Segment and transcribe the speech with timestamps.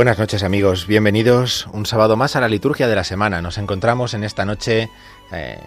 [0.00, 3.42] Buenas noches amigos, bienvenidos un sábado más a la liturgia de la semana.
[3.42, 4.88] Nos encontramos en esta noche
[5.30, 5.58] eh,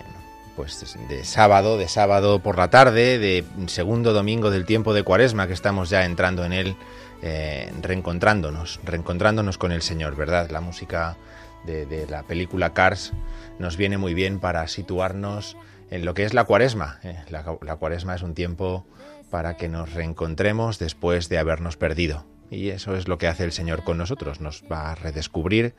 [0.56, 5.46] pues de sábado, de sábado por la tarde, de segundo domingo del tiempo de Cuaresma
[5.46, 6.76] que estamos ya entrando en él,
[7.22, 10.50] eh, reencontrándonos, reencontrándonos con el Señor, ¿verdad?
[10.50, 11.16] La música
[11.64, 13.14] de, la película Cars
[13.60, 15.58] nos viene muy bien para situarnos
[15.92, 16.98] en lo que es la Cuaresma.
[17.04, 18.84] Eh, la Cuaresma es un tiempo
[19.30, 23.52] para que nos reencontremos después de habernos perdido y eso es lo que hace el
[23.52, 25.74] Señor con nosotros, nos va a redescubrir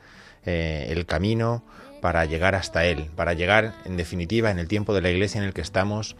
[0.45, 1.63] eh, el camino
[2.01, 5.45] para llegar hasta Él, para llegar en definitiva en el tiempo de la iglesia en
[5.45, 6.15] el que estamos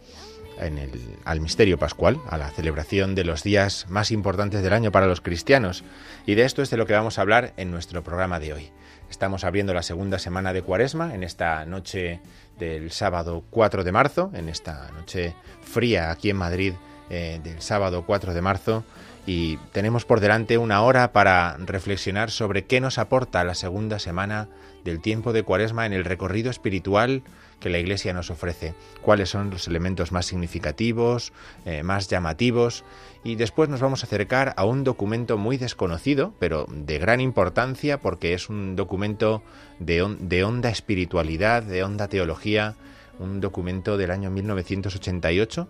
[0.58, 0.90] en el,
[1.24, 5.20] al misterio pascual, a la celebración de los días más importantes del año para los
[5.20, 5.84] cristianos.
[6.26, 8.70] Y de esto es de lo que vamos a hablar en nuestro programa de hoy.
[9.10, 12.20] Estamos abriendo la segunda semana de Cuaresma en esta noche
[12.58, 16.72] del sábado 4 de marzo, en esta noche fría aquí en Madrid
[17.08, 18.84] eh, del sábado 4 de marzo
[19.26, 24.48] y tenemos por delante una hora para reflexionar sobre qué nos aporta la segunda semana
[24.84, 27.24] del tiempo de Cuaresma en el recorrido espiritual
[27.58, 31.32] que la Iglesia nos ofrece, cuáles son los elementos más significativos,
[31.64, 32.84] eh, más llamativos,
[33.24, 38.00] y después nos vamos a acercar a un documento muy desconocido, pero de gran importancia
[38.00, 39.42] porque es un documento
[39.80, 42.76] de, de honda espiritualidad, de honda teología,
[43.18, 45.66] un documento del año 1988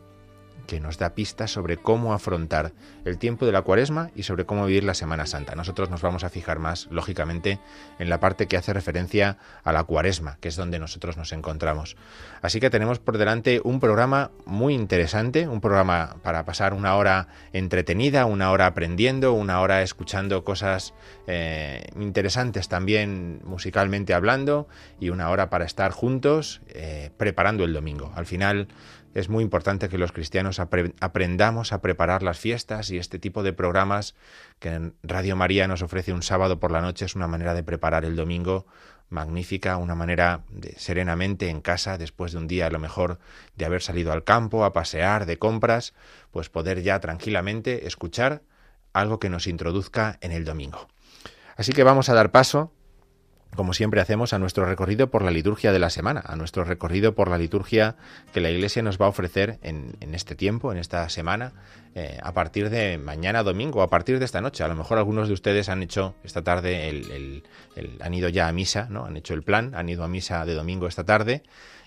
[0.66, 2.72] que nos da pistas sobre cómo afrontar
[3.04, 5.54] el tiempo de la cuaresma y sobre cómo vivir la Semana Santa.
[5.54, 7.58] Nosotros nos vamos a fijar más, lógicamente,
[7.98, 11.96] en la parte que hace referencia a la cuaresma, que es donde nosotros nos encontramos.
[12.42, 17.28] Así que tenemos por delante un programa muy interesante, un programa para pasar una hora
[17.52, 20.94] entretenida, una hora aprendiendo, una hora escuchando cosas
[21.26, 24.68] eh, interesantes también musicalmente hablando
[25.00, 28.12] y una hora para estar juntos eh, preparando el domingo.
[28.16, 28.68] Al final,
[29.16, 33.54] es muy importante que los cristianos aprendamos a preparar las fiestas y este tipo de
[33.54, 34.14] programas
[34.58, 38.04] que Radio María nos ofrece un sábado por la noche es una manera de preparar
[38.04, 38.66] el domingo
[39.08, 43.18] magnífica, una manera de serenamente en casa después de un día a lo mejor
[43.56, 45.94] de haber salido al campo a pasear, de compras,
[46.30, 48.42] pues poder ya tranquilamente escuchar
[48.92, 50.88] algo que nos introduzca en el domingo.
[51.56, 52.70] Así que vamos a dar paso
[53.54, 57.14] como siempre hacemos, a nuestro recorrido por la liturgia de la semana, a nuestro recorrido
[57.14, 57.96] por la liturgia
[58.32, 61.52] que la Iglesia nos va a ofrecer en, este tiempo, en esta semana,
[61.94, 64.62] eh, a partir de mañana domingo, a partir de esta noche.
[64.62, 67.42] A lo mejor algunos de ustedes han hecho esta tarde,
[68.00, 69.06] han ido ya a misa, ¿no?
[69.06, 71.42] Han hecho el plan, han ido a misa de domingo esta tarde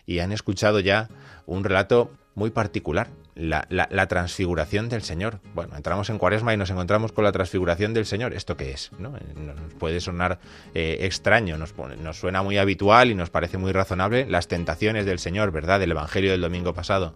[0.06, 1.08] y han escuchado ya
[1.46, 5.40] un relato muy particular, la, transfiguración del Señor.
[5.54, 8.34] Bueno, entramos en Cuaresma y nos encontramos con la transfiguración del Señor.
[8.34, 8.92] ¿Esto qué es?
[9.00, 9.12] ¿No?
[9.36, 10.40] Nos puede sonar
[10.74, 15.20] eh, extraño, nos, nos suena muy habitual y nos parece muy razonable las tentaciones del
[15.20, 15.80] Señor, ¿verdad?
[15.80, 17.16] Del Evangelio del domingo pasado.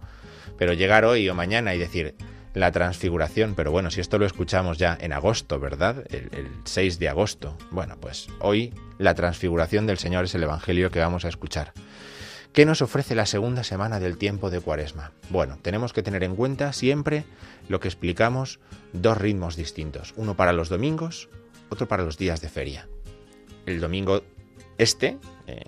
[0.57, 2.15] Pero llegar hoy o mañana y decir
[2.53, 6.05] la transfiguración, pero bueno, si esto lo escuchamos ya en agosto, ¿verdad?
[6.09, 7.57] El, el 6 de agosto.
[7.71, 11.73] Bueno, pues hoy la transfiguración del Señor es el Evangelio que vamos a escuchar.
[12.53, 15.11] ¿Qué nos ofrece la segunda semana del tiempo de Cuaresma?
[15.31, 17.25] Bueno, tenemos que tener en cuenta siempre
[17.67, 18.59] lo que explicamos,
[18.93, 21.29] dos ritmos distintos, uno para los domingos,
[21.71, 22.87] otro para los días de feria.
[23.65, 24.21] El domingo
[24.77, 25.17] este
[25.47, 25.63] eh,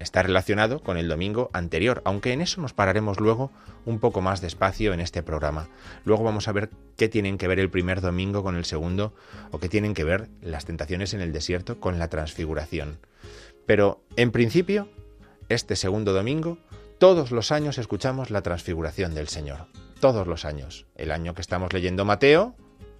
[0.00, 3.52] está relacionado con el domingo anterior, aunque en eso nos pararemos luego
[3.84, 5.68] un poco más despacio en este programa.
[6.04, 9.14] Luego vamos a ver qué tienen que ver el primer domingo con el segundo
[9.52, 12.98] o qué tienen que ver las tentaciones en el desierto con la transfiguración.
[13.66, 14.88] Pero en principio
[15.48, 16.58] este segundo domingo,
[16.98, 19.66] todos los años escuchamos la transfiguración del Señor.
[20.00, 20.86] Todos los años.
[20.94, 22.54] El año que estamos leyendo Mateo,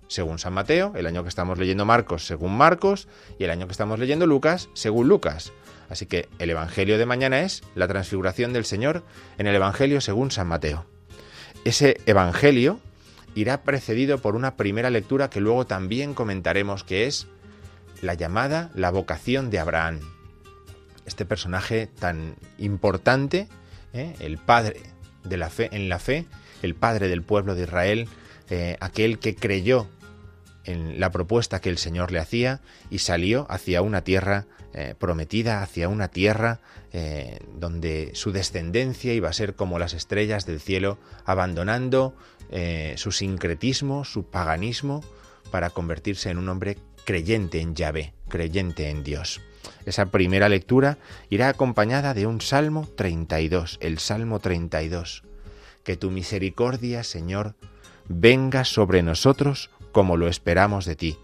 [0.08, 3.08] según San Mateo, el año que estamos leyendo Marcos, según Marcos,
[3.38, 5.52] y el año que estamos leyendo Lucas, según Lucas.
[5.90, 9.04] Así que el Evangelio de mañana es la transfiguración del Señor
[9.36, 10.86] en el Evangelio según San Mateo.
[11.64, 12.80] Ese Evangelio
[13.34, 17.26] irá precedido por una primera lectura que luego también comentaremos, que es
[18.00, 20.00] la llamada la vocación de Abraham
[21.08, 23.48] este personaje tan importante,
[23.92, 24.14] ¿eh?
[24.20, 24.80] el padre
[25.24, 26.26] de la fe en la fe,
[26.62, 28.08] el padre del pueblo de Israel,
[28.50, 29.88] eh, aquel que creyó
[30.64, 32.60] en la propuesta que el Señor le hacía
[32.90, 36.60] y salió hacia una tierra eh, prometida, hacia una tierra
[37.54, 42.14] donde su descendencia iba a ser como las estrellas del cielo, abandonando
[42.96, 45.04] su sincretismo, su paganismo,
[45.50, 49.42] para convertirse en un hombre creyente en Yahvé, creyente en Dios.
[49.88, 50.98] Esa primera lectura
[51.30, 55.22] irá acompañada de un Salmo 32, el Salmo 32.
[55.82, 57.54] Que tu misericordia, Señor,
[58.06, 61.18] venga sobre nosotros como lo esperamos de ti.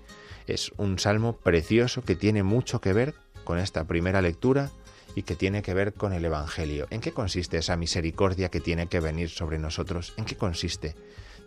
[0.47, 3.13] Es un salmo precioso que tiene mucho que ver
[3.45, 4.71] con esta primera lectura
[5.15, 6.87] y que tiene que ver con el Evangelio.
[6.89, 10.15] ¿En qué consiste esa misericordia que tiene que venir sobre nosotros?
[10.17, 10.95] ¿En qué consiste?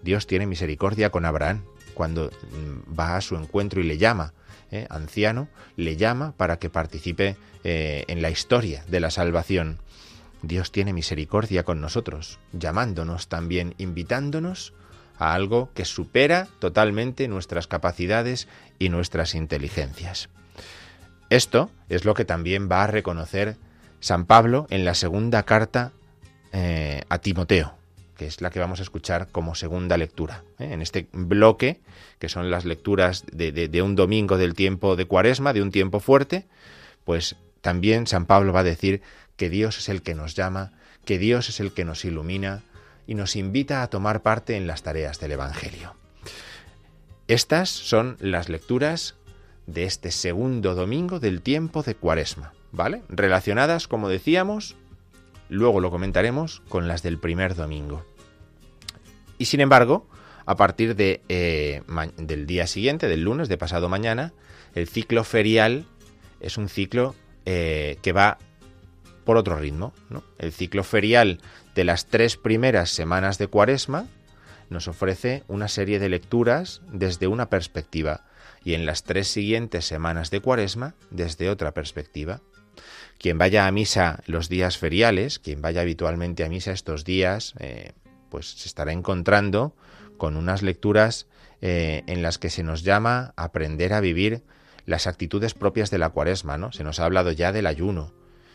[0.03, 1.63] Dios tiene misericordia con Abraham
[1.95, 4.35] cuando mm, va a su encuentro y le llama
[4.71, 9.79] eh, anciano, le llama para que participe eh, en la historia de la salvación.
[10.41, 14.73] Dios tiene misericordia con nosotros, llamándonos también, invitándonos
[15.17, 18.47] a algo que supera totalmente nuestras capacidades
[18.77, 20.29] y nuestras inteligencias.
[21.29, 23.57] Esto es lo que también va a reconocer
[23.99, 25.91] San Pablo en la segunda carta
[26.53, 27.77] eh, a Timoteo
[28.17, 30.43] que es la que vamos a escuchar como segunda lectura.
[30.59, 30.73] ¿eh?
[30.73, 31.79] En este bloque,
[32.19, 36.47] que son las lecturas de, un domingo del tiempo de Cuaresma, de un tiempo fuerte,
[37.05, 39.01] pues también San Pablo va a decir
[39.37, 40.73] que Dios es el que nos llama,
[41.05, 42.63] que Dios es el que nos ilumina
[43.05, 45.95] y nos invita a tomar parte en las tareas del Evangelio.
[47.27, 49.15] Estas son las lecturas
[49.67, 53.03] de este segundo domingo del tiempo de Cuaresma, ¿vale?
[53.09, 54.75] Relacionadas, como decíamos,
[55.49, 58.05] Luego lo comentaremos con las del primer domingo.
[59.37, 60.07] Y sin embargo,
[60.45, 61.81] a partir de, eh,
[62.17, 64.33] del día siguiente, del lunes, de pasado mañana,
[64.75, 65.85] el ciclo ferial
[66.39, 68.37] es un ciclo eh, que va
[69.25, 69.93] por otro ritmo.
[70.37, 71.41] El ciclo ferial
[71.75, 74.07] de las tres primeras semanas de Cuaresma
[74.69, 78.25] nos ofrece una serie de lecturas desde una perspectiva
[78.63, 82.41] y en las tres siguientes semanas de Cuaresma desde otra perspectiva.
[83.19, 87.93] Quien vaya a misa los días feriales, quien vaya habitualmente a misa estos días, eh,
[88.29, 89.75] pues se estará encontrando
[90.17, 91.27] con unas lecturas
[91.61, 94.43] eh, en las que se nos llama a aprender a vivir
[94.85, 96.71] las actitudes propias de la cuaresma, ¿no?
[96.71, 98.13] Se nos ha hablado ya del ayuno,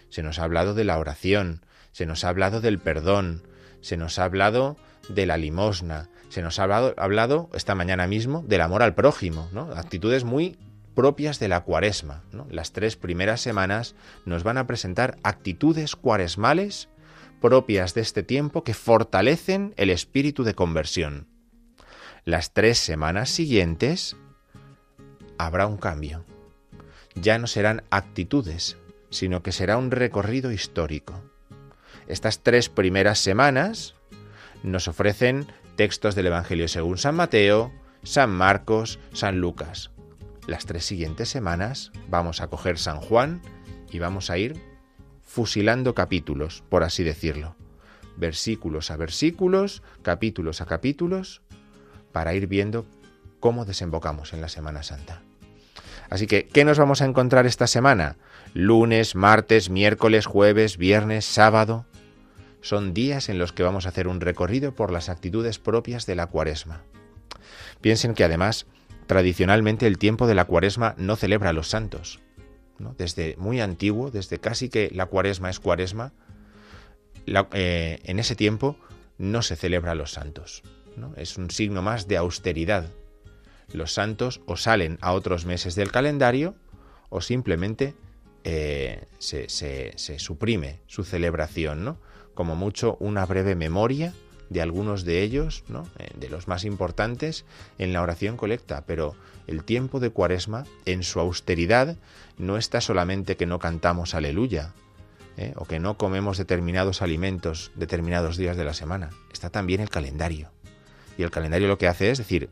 [0.09, 3.47] se nos ha hablado de la oración, se nos ha hablado del perdón,
[3.81, 4.77] se nos ha hablado
[5.09, 9.49] de la limosna, se nos ha hablado, hablado esta mañana mismo del amor al prójimo,
[9.53, 9.73] ¿no?
[9.73, 10.57] Actitudes muy
[10.95, 12.23] propias de la cuaresma.
[12.51, 13.95] Las tres primeras semanas
[14.25, 16.89] nos van a presentar actitudes cuaresmales
[17.41, 21.27] propias de este tiempo que fortalecen el espíritu de conversión.
[22.25, 24.17] Las tres semanas siguientes
[25.39, 26.25] habrá un cambio.
[27.15, 28.77] Ya no serán actitudes,
[29.11, 31.21] sino que será un recorrido histórico.
[32.07, 33.95] Estas tres primeras semanas
[34.63, 35.47] nos ofrecen
[35.77, 37.73] textos del Evangelio según San Mateo,
[38.05, 39.92] San Marcos, San Lucas
[40.47, 43.43] las tres siguientes semanas vamos a coger San Juan
[43.91, 44.61] y vamos a ir
[45.23, 47.57] fusilando capítulos, por así decirlo.
[48.17, 51.43] Versículos a versículos, capítulos a capítulos,
[52.13, 52.87] para ir viendo
[53.41, 55.23] cómo desembocamos en la Semana Santa.
[56.11, 58.17] Así que, ¿qué nos vamos a encontrar esta semana?
[58.53, 61.87] Lunes, martes, miércoles, jueves, viernes, sábado.
[62.61, 66.15] son días en los que vamos a hacer un recorrido por las actitudes propias de
[66.15, 66.83] la cuaresma.
[67.81, 68.67] Piensen que además,
[69.07, 72.21] tradicionalmente el tiempo de la cuaresma no celebra a los santos.
[72.99, 76.13] Desde muy antiguo, desde casi que la cuaresma es cuaresma,
[77.27, 78.77] eh, en ese tiempo
[79.19, 80.63] no se celebra los santos.
[81.17, 82.91] Es un signo más de austeridad.
[83.73, 86.55] Los santos o salen a otros meses del calendario
[87.09, 87.95] o simplemente
[88.45, 91.99] eh, se, se, suprime su celebración, ¿no?
[92.35, 94.13] Como mucho una breve memoria
[94.53, 95.89] de algunos de ellos, ¿no?
[95.99, 97.45] Eh, de los más importantes,
[97.79, 99.15] en la oración colecta, pero
[99.47, 101.97] el tiempo de Cuaresma, en su austeridad,
[102.39, 104.73] no está solamente que no cantamos aleluya,
[105.37, 105.53] ¿eh?
[105.57, 110.51] o que no comemos determinados alimentos determinados días de la semana, está también el calendario.
[111.19, 112.49] Y el calendario lo que hace es decir,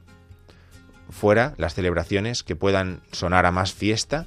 [1.10, 4.26] fuera las celebraciones que puedan sonar a más fiesta,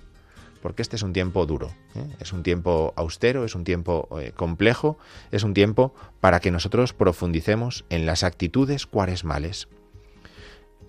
[0.64, 2.08] porque este es un tiempo duro, ¿eh?
[2.22, 4.98] es un tiempo austero, es un tiempo eh, complejo,
[5.30, 9.68] es un tiempo para que nosotros profundicemos en las actitudes cuaresmales.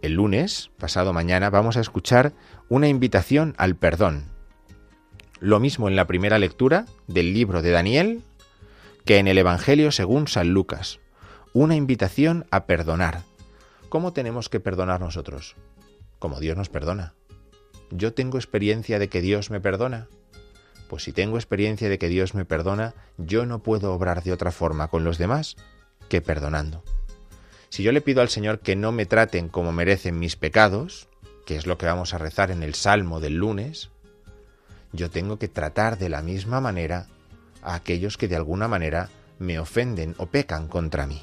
[0.01, 2.35] El lunes, pasado mañana, vamos a escuchar
[2.69, 4.27] una invitación al perdón.
[5.41, 8.23] Lo mismo en la primera lectura del libro de Daniel
[9.05, 11.01] que en el Evangelio según San Lucas.
[11.53, 13.23] Una invitación a perdonar.
[13.89, 15.57] ¿Cómo tenemos que perdonar nosotros?
[16.21, 17.15] Como Dios nos perdona.
[17.91, 20.09] ¿Yo tengo experiencia de que Dios me perdona?
[20.89, 24.53] Pues si tengo experiencia de que Dios me perdona, yo no puedo obrar de otra
[24.53, 25.57] forma con los demás
[26.09, 26.83] que perdonando.
[27.71, 31.09] Si yo le pido al Señor que no me traten como merecen mis pecados,
[31.47, 33.91] que es lo que vamos a rezar en el Salmo del lunes,
[34.93, 37.09] yo tengo que tratar de la misma manera
[37.63, 41.21] a aquellos que de alguna manera me ofenden o pecan contra mí.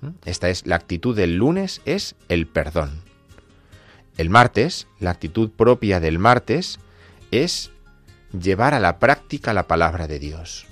[0.00, 0.10] ¿Mm?
[0.24, 3.09] Esta es la actitud del lunes, es el perdón.
[4.16, 6.78] El martes, la actitud propia del martes
[7.30, 7.70] es
[8.38, 10.66] llevar a la práctica la palabra de Dios.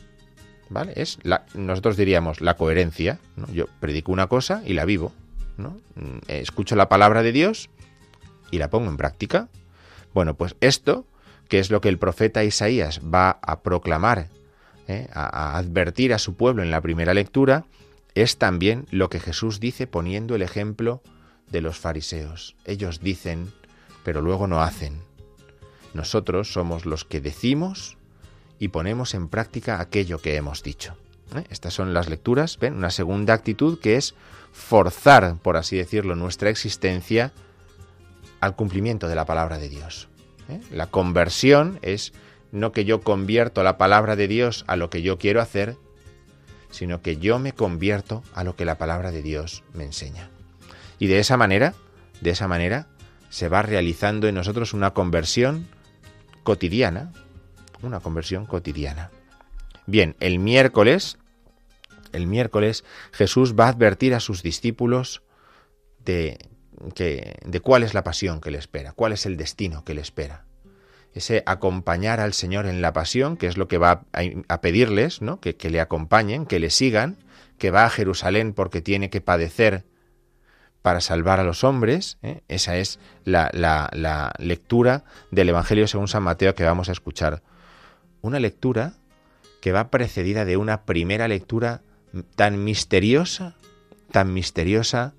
[0.71, 0.92] ¿Vale?
[0.97, 3.18] Es la, nosotros diríamos la coherencia.
[3.52, 5.12] Yo predico una cosa y la vivo.
[5.57, 5.78] ¿no?
[5.95, 7.71] Mm, escucho la palabra de Dios
[8.50, 9.49] y la pongo en práctica.
[10.12, 11.07] Bueno, pues esto,
[11.49, 14.28] que es lo que el profeta Isaías va a proclamar,
[14.88, 15.09] ¿eh?
[15.12, 17.64] a advertir a su pueblo en la primera lectura,
[18.14, 21.02] es también lo que Jesús dice poniendo el ejemplo
[21.50, 22.57] de los fariseos.
[22.64, 23.52] Ellos dicen,
[24.05, 25.02] pero luego no hacen.
[25.95, 27.97] Nosotros somos los que decimos
[28.59, 30.97] y ponemos en práctica aquello que hemos dicho.
[31.35, 31.45] ¿Eh?
[31.50, 32.59] Estas son las lecturas.
[32.59, 32.75] ¿Ven?
[32.75, 34.14] Una segunda actitud que es
[34.52, 37.33] forzar, por así decirlo, nuestra existencia
[38.40, 40.09] al cumplimiento de la palabra de Dios.
[40.49, 40.61] ¿Eh?
[40.71, 42.12] La conversión es
[42.52, 45.76] no que yo convierto la palabra de Dios a lo que yo quiero hacer,
[46.71, 50.31] sino que yo me convierto a lo que la palabra de Dios me enseña.
[50.99, 51.75] Y de esa manera,
[52.21, 52.88] de esa manera,
[53.31, 55.69] se va realizando en nosotros una conversión
[56.43, 57.12] cotidiana,
[57.83, 59.11] una conversión cotidiana.
[59.87, 61.19] Bien, el miércoles,
[62.12, 65.23] el miércoles Jesús va a advertir a sus discípulos
[66.05, 66.38] de,
[66.95, 70.00] que, de cuál es la pasión que le espera, cuál es el destino que le
[70.00, 70.45] espera.
[71.14, 75.40] Ese acompañar al Señor en la pasión, que es lo que va a, pedirles, ¿no?
[75.40, 77.17] Que, que le acompañen, que le sigan,
[77.57, 79.85] que va a Jerusalén porque tiene que padecer
[80.82, 82.18] para salvar a los hombres.
[82.23, 82.42] ¿eh?
[82.49, 83.50] Esa es la,
[84.38, 87.42] lectura del Evangelio según San Mateo que vamos a escuchar.
[88.20, 88.94] Una lectura
[89.61, 91.82] que va precedida de una primera lectura
[92.37, 93.56] tan misteriosa,
[94.12, 95.14] tan misteriosa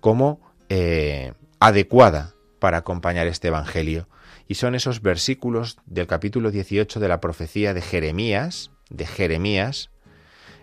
[0.00, 4.08] como eh, adecuada para acompañar este Evangelio.
[4.46, 9.90] Y son esos versículos del capítulo 18 de la profecía de Jeremías, de Jeremías,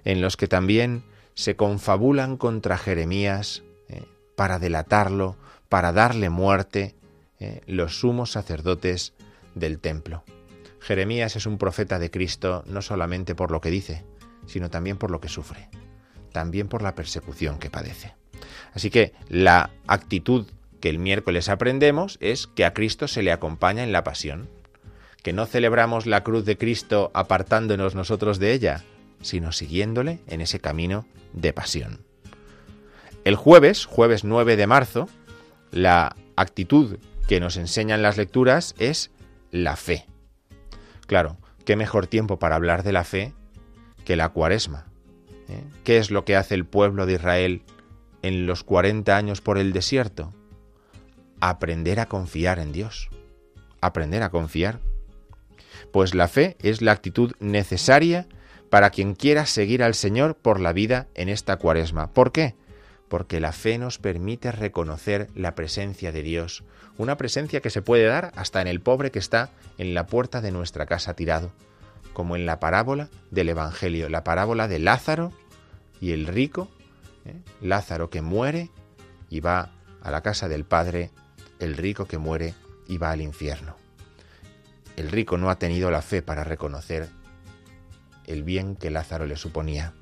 [0.05, 3.63] en los que también se confabulan contra Jeremías
[4.35, 5.37] para delatarlo,
[5.69, 6.95] para darle muerte,
[7.39, 9.13] eh, los sumos sacerdotes
[9.55, 10.23] del templo.
[10.79, 14.03] Jeremías es un profeta de Cristo no solamente por lo que dice,
[14.45, 15.69] sino también por lo que sufre,
[16.31, 18.13] también por la persecución que padece.
[18.73, 20.45] Así que la actitud
[20.79, 24.47] que el miércoles aprendemos es que a Cristo se le acompaña en la pasión,
[25.23, 28.83] que no celebramos la cruz de Cristo apartándonos nosotros de ella,
[29.21, 32.05] sino siguiéndole en ese camino de pasión.
[33.25, 35.09] El jueves, jueves 9 de marzo,
[35.71, 39.09] la actitud que nos enseñan las lecturas es
[39.49, 40.05] la fe.
[41.07, 43.33] Claro, qué mejor tiempo para hablar de la fe
[44.05, 44.85] que la cuaresma.
[45.49, 45.63] ¿eh?
[45.83, 47.63] ¿Qué es lo que hace el pueblo de Israel
[48.21, 50.31] en los 40 años por el desierto?
[51.39, 53.09] Aprender a confiar en Dios.
[53.81, 54.81] Aprender a confiar.
[55.91, 58.27] Pues la fe es la actitud necesaria
[58.69, 62.13] para quien quiera seguir al Señor por la vida en esta cuaresma.
[62.13, 62.53] ¿Por qué?
[63.07, 66.63] Porque la fe nos permite reconocer la presencia de Dios,
[66.97, 70.41] una presencia que se puede dar hasta en el pobre que está en la puerta
[70.41, 71.51] de nuestra casa tirado,
[72.13, 75.33] como en la parábola del Evangelio, la parábola de Lázaro
[76.01, 76.69] y el rico,
[77.25, 77.35] ¿eh?
[77.61, 78.69] Lázaro que muere
[79.29, 79.71] y va
[80.01, 81.11] a la casa del Padre,
[81.59, 82.53] el rico que muere
[82.87, 83.75] y va al infierno.
[84.95, 87.09] El rico no ha tenido la fe para reconocer
[88.25, 89.93] el bien que Lázaro le suponía.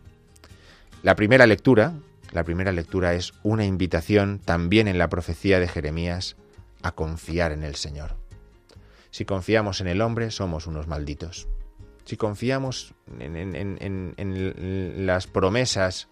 [1.02, 1.94] La primera lectura,
[2.34, 6.36] la primera lectura es una invitación también en la profecía de Jeremías
[6.82, 8.18] a confiar en el Señor.
[9.12, 11.48] Si confiamos en el hombre, somos unos malditos.
[12.06, 14.16] Si confiamos en,
[15.06, 16.08] las promesas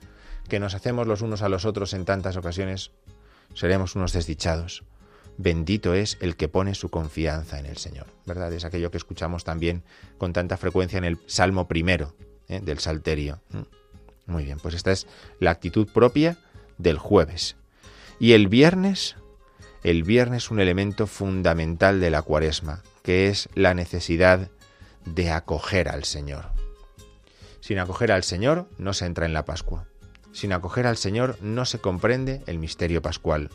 [0.48, 2.92] que nos hacemos los unos a los otros en tantas ocasiones,
[3.56, 4.84] seremos unos desdichados.
[5.38, 8.06] Bendito es el que pone su confianza en el Señor.
[8.28, 8.54] ¿Verdad?
[8.54, 9.84] Es aquello que escuchamos también
[10.20, 12.14] con tanta frecuencia en el Salmo primero
[12.48, 12.60] ¿eh?
[12.60, 13.42] del Salterio.
[14.32, 15.08] Muy bien, pues esta es
[15.40, 16.38] la actitud propia
[16.78, 17.58] del jueves.
[18.18, 19.18] Y el viernes,
[19.84, 24.50] el viernes un elemento fundamental de la cuaresma, que es la necesidad
[25.04, 26.46] de acoger al Señor.
[27.60, 29.86] Sin acoger al Señor no se entra en la Pascua.
[30.32, 33.50] Sin acoger al Señor no se comprende el misterio pascual.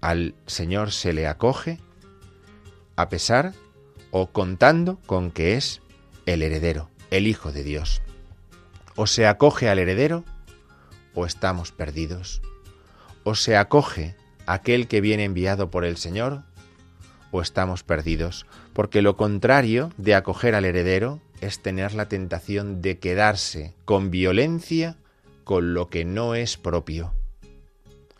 [0.00, 1.80] Al Señor se le acoge
[2.94, 3.52] a pesar
[4.12, 5.82] o contando con que es
[6.24, 8.00] el heredero, el Hijo de Dios.
[9.00, 10.24] O se acoge al heredero
[11.14, 12.42] o estamos perdidos.
[13.22, 16.42] O se acoge aquel que viene enviado por el Señor
[17.30, 22.98] o estamos perdidos, porque lo contrario de acoger al heredero es tener la tentación de
[22.98, 24.96] quedarse con violencia
[25.44, 27.14] con lo que no es propio.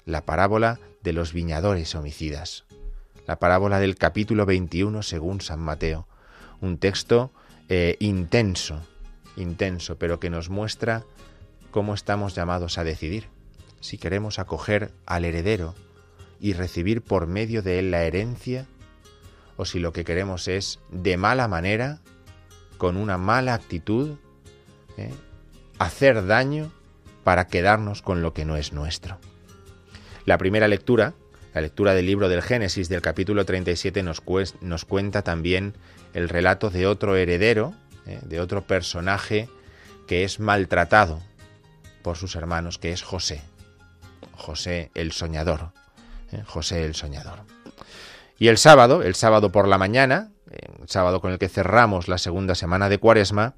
[0.05, 2.67] La parábola de los viñadores homicidas.
[3.27, 6.07] La parábola del capítulo 21 según San Mateo.
[6.61, 7.33] Un texto
[7.69, 8.87] eh, intenso,
[9.39, 11.05] intenso, pero que nos muestra
[11.71, 13.29] cómo estamos llamados a decidir.
[13.81, 15.75] Si queremos acoger al heredero
[16.41, 18.67] y recibir por medio de él la herencia,
[19.57, 22.01] o si lo que queremos es, de mala manera,
[22.77, 24.17] con una mala actitud,
[24.97, 25.11] ¿eh?
[25.79, 26.71] hacer daño
[27.25, 29.19] para quedarnos con lo que no es nuestro.
[30.25, 31.15] La primera lectura,
[31.55, 34.23] la lectura del libro del Génesis del capítulo 37, nos,
[34.61, 35.75] nos cuenta también
[36.15, 37.75] el relato de otro heredero,
[38.09, 38.21] ¿eh?
[38.23, 39.49] de otro personaje
[40.07, 41.21] que es maltratado
[42.03, 43.43] por sus hermanos, que es José.
[44.33, 45.73] José el soñador.
[46.33, 46.43] ¿eh?
[46.47, 47.41] José el soñador.
[48.39, 52.19] Y el sábado, el sábado por la mañana, el sábado con el que cerramos la
[52.19, 53.55] segunda semana de Cuaresma,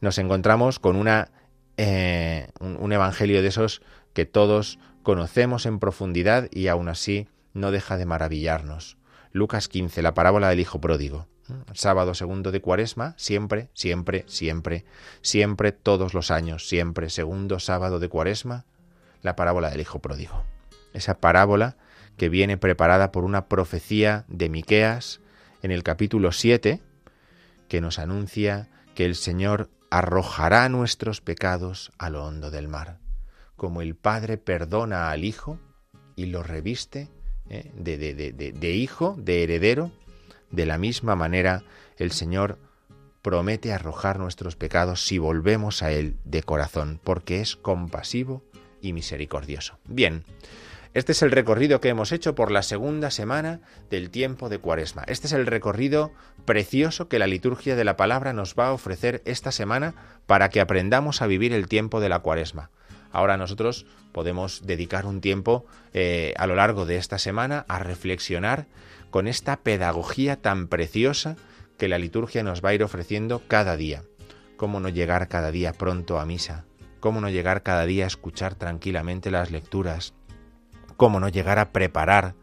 [0.00, 1.30] nos encontramos con una,
[1.76, 3.82] eh, un, evangelio de esos
[4.14, 8.96] que todos conocemos en profundidad y aún así no deja de maravillarnos.
[9.32, 11.26] Lucas 15, la parábola del Hijo Pródigo.
[11.74, 14.84] Sábado segundo de Cuaresma, siempre, siempre, siempre,
[15.22, 18.64] siempre, todos los años, siempre, segundo sábado de Cuaresma,
[19.22, 20.44] la parábola del Hijo Pródigo.
[20.92, 21.76] Esa parábola
[22.16, 25.20] que viene preparada por una profecía de Miqueas
[25.62, 26.80] en el capítulo 7,
[27.68, 32.98] que nos anuncia que el Señor arrojará nuestros pecados a lo hondo del mar,
[33.56, 35.58] como el Padre perdona al Hijo
[36.16, 37.08] y lo reviste
[37.48, 37.70] ¿eh?
[37.74, 39.90] de, de hijo, de heredero,
[40.50, 41.62] de la misma manera
[41.96, 42.58] el Señor
[43.22, 48.42] promete arrojar nuestros pecados si volvemos a Él de corazón, porque es compasivo
[48.80, 49.78] y misericordioso.
[49.84, 50.24] Bien,
[50.92, 53.60] este es el recorrido que hemos hecho por la segunda semana
[53.90, 55.04] del tiempo de Cuaresma.
[55.06, 56.12] Este es el recorrido
[56.46, 59.94] precioso que la liturgia de la palabra nos va a ofrecer esta semana
[60.26, 62.70] para que aprendamos a vivir el tiempo de la Cuaresma.
[63.12, 68.66] Ahora nosotros podemos dedicar un tiempo eh, a lo largo de esta semana a reflexionar
[69.10, 71.36] con esta pedagogía tan preciosa
[71.78, 74.04] que la liturgia nos va a ir ofreciendo cada día.
[74.56, 76.64] Cómo no llegar cada día pronto a misa,
[77.00, 80.14] cómo no llegar cada día a escuchar tranquilamente las lecturas,
[80.96, 82.34] cómo no llegar a preparar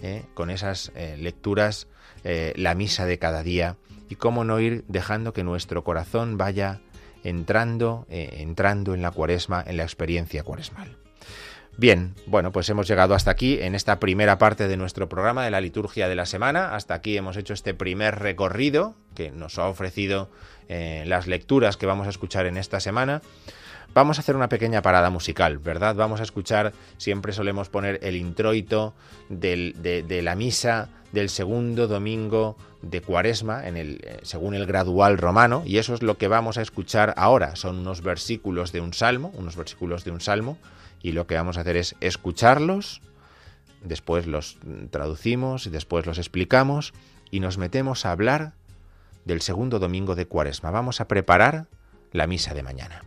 [0.00, 1.88] eh, con esas eh, lecturas
[2.24, 3.76] eh, la misa de cada día
[4.08, 6.80] y cómo no ir dejando que nuestro corazón vaya
[7.24, 10.96] entrando, entrando en la cuaresma, en la experiencia cuaresmal.
[11.78, 15.52] Bien, bueno, pues hemos llegado hasta aquí en esta primera parte de nuestro programa de
[15.52, 16.74] la liturgia de la semana.
[16.74, 20.28] Hasta aquí hemos hecho este primer recorrido que nos ha ofrecido
[20.68, 23.22] las lecturas que vamos a escuchar en esta semana.
[23.94, 25.94] Vamos a hacer una pequeña parada musical, ¿verdad?
[25.94, 28.94] Vamos a escuchar, siempre solemos poner el introito
[29.28, 35.62] de, la misa del segundo domingo de Cuaresma, en el, eh, según el gradual romano,
[35.64, 37.54] y eso es lo que vamos a escuchar ahora.
[37.54, 40.58] Son unos versículos de un salmo, unos versículos de un salmo,
[41.02, 43.00] y lo que vamos a hacer es escucharlos,
[43.82, 44.58] después los
[44.90, 46.92] traducimos y después los explicamos
[47.30, 48.52] y nos metemos a hablar
[49.24, 50.70] del segundo domingo de Cuaresma.
[50.70, 51.66] Vamos a preparar
[52.12, 53.04] la misa de mañana.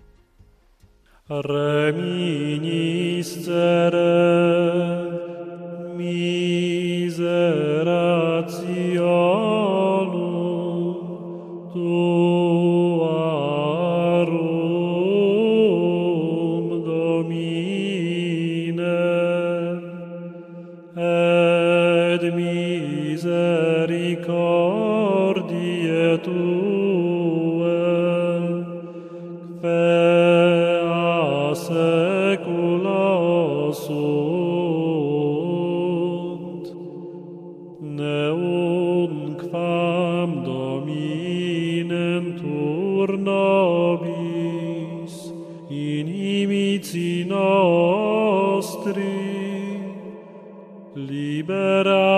[50.95, 52.10] Libera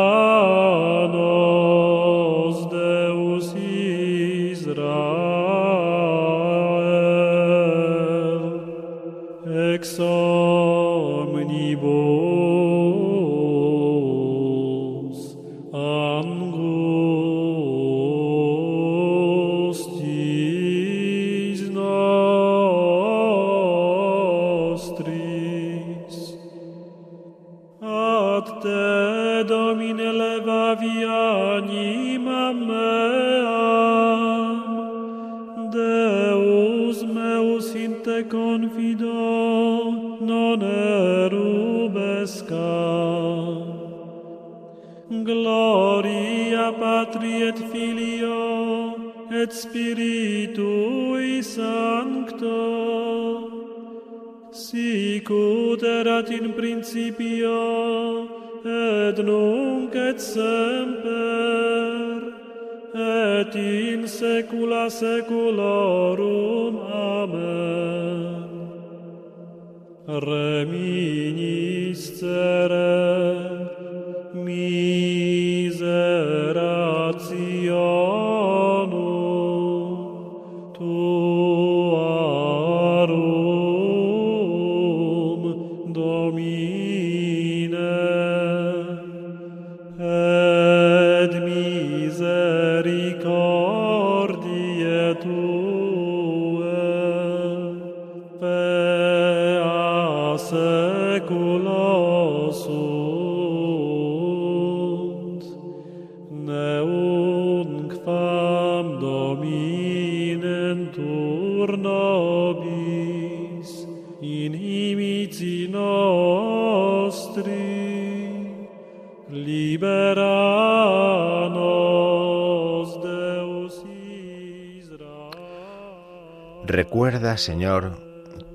[127.38, 128.00] Señor,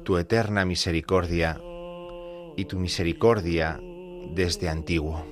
[0.05, 1.61] tu eterna misericordia
[2.57, 3.81] y tu misericordia
[4.35, 5.25] desde antiguo.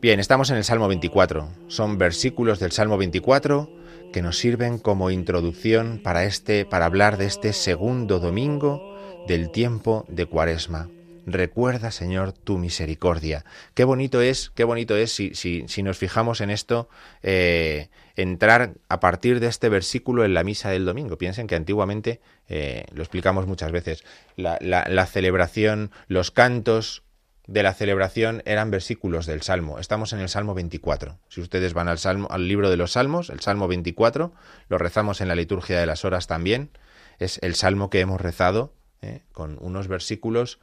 [0.00, 1.48] Bien, estamos en el Salmo 24.
[1.66, 3.70] Son versículos del Salmo 24
[4.12, 10.04] que nos sirven como introducción para este para hablar de este segundo domingo del tiempo
[10.08, 10.88] de Cuaresma.
[11.30, 13.44] Recuerda, Señor, tu misericordia.
[13.74, 16.88] Qué bonito es, qué bonito es si, si, si nos fijamos en esto,
[17.22, 21.18] eh, entrar a partir de este versículo en la misa del domingo.
[21.18, 24.04] Piensen que antiguamente, eh, lo explicamos muchas veces,
[24.36, 27.02] la, la, celebración, los cantos
[27.46, 29.78] de la celebración eran versículos del Salmo.
[29.78, 31.18] Estamos en el Salmo 24.
[31.28, 34.32] Si ustedes van al Salmo, al libro de los Salmos, el Salmo 24,
[34.70, 36.70] lo rezamos en la liturgia de las horas también.
[37.18, 40.58] Es el Salmo que hemos rezado eh, con unos versículos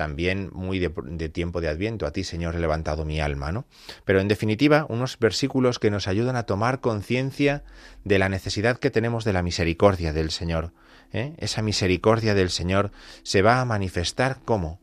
[0.00, 2.06] también muy de, tiempo de Adviento.
[2.06, 3.66] A ti, Señor, he levantado mi alma, ¿no?
[4.06, 7.64] Pero en definitiva, unos versículos que nos ayudan a tomar conciencia
[8.02, 10.72] de la necesidad que tenemos de la misericordia del Señor.
[11.12, 11.34] ¿eh?
[11.36, 12.92] Esa misericordia del Señor
[13.24, 14.80] se va a manifestar como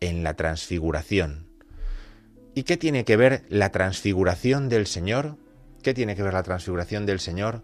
[0.00, 1.46] en la transfiguración.
[2.56, 5.36] ¿Y qué tiene que ver la transfiguración del Señor?
[5.84, 7.62] ¿Qué tiene que ver la transfiguración del Señor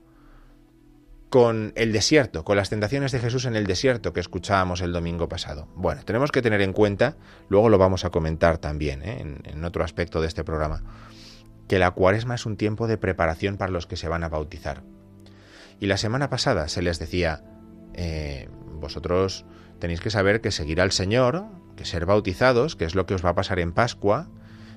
[1.34, 5.28] con el desierto, con las tentaciones de Jesús en el desierto que escuchábamos el domingo
[5.28, 5.66] pasado?
[5.74, 7.16] Bueno, tenemos que tener en cuenta,
[7.48, 9.40] luego lo vamos a comentar también ¿eh?
[9.42, 10.84] en, otro aspecto de este programa,
[11.66, 14.84] que la cuaresma es un tiempo de preparación para los que se van a bautizar.
[15.80, 17.42] Y la semana pasada se les decía,
[17.94, 19.44] eh, vosotros
[19.80, 23.24] tenéis que saber que seguir al Señor, que ser bautizados, que es lo que os
[23.24, 24.28] va a pasar en Pascua.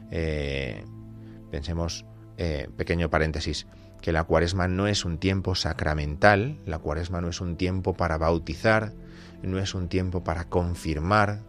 [0.10, 0.84] Eh,
[1.52, 2.04] pensemos,
[2.38, 3.68] eh, pequeño paréntesis,
[4.02, 8.18] que la cuaresma no es un tiempo sacramental, la cuaresma no es un tiempo para
[8.18, 8.94] bautizar,
[9.44, 11.42] no es un tiempo para confirmar,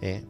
[0.00, 0.24] eh,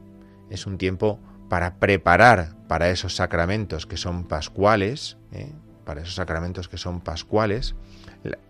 [0.50, 5.52] es un tiempo para preparar para esos sacramentos que son pascuales, eh,
[5.84, 7.74] para esos sacramentos que son pascuales.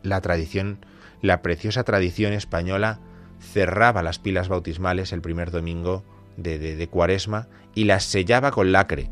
[0.03, 0.79] La, tradición,
[1.21, 3.01] la preciosa tradición española
[3.41, 6.05] cerraba las pilas bautismales el primer domingo
[6.37, 9.11] de, cuaresma y las sellaba con lacre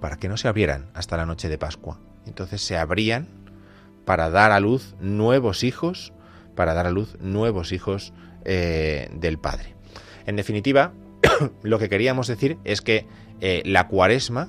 [0.00, 1.98] para que no se abrieran hasta la noche de Pascua.
[2.28, 3.26] Entonces se abrían
[4.04, 6.12] para dar a luz nuevos hijos,
[6.54, 8.12] para dar a luz nuevos hijos
[8.44, 9.74] eh, del Padre.
[10.26, 10.92] En definitiva,
[11.62, 13.06] lo que queríamos decir es que
[13.40, 14.48] eh, la cuaresma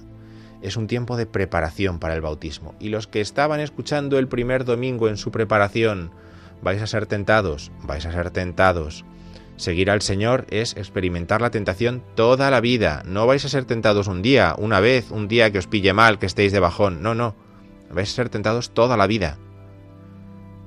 [0.62, 2.76] es un tiempo de preparación para el bautismo.
[2.80, 6.12] Y los que estaban escuchando el primer domingo en su preparación,
[6.62, 9.06] vais a ser tentados, vais a ser tentados.
[9.56, 13.04] Seguir al Señor es experimentar la tentación toda la vida.
[13.06, 16.20] No vais a ser tentados un día, una vez, un día que os pille mal,
[16.20, 17.02] que estéis de bajón.
[17.02, 17.36] No, no.
[17.92, 19.38] Vais a ser tentados toda la vida.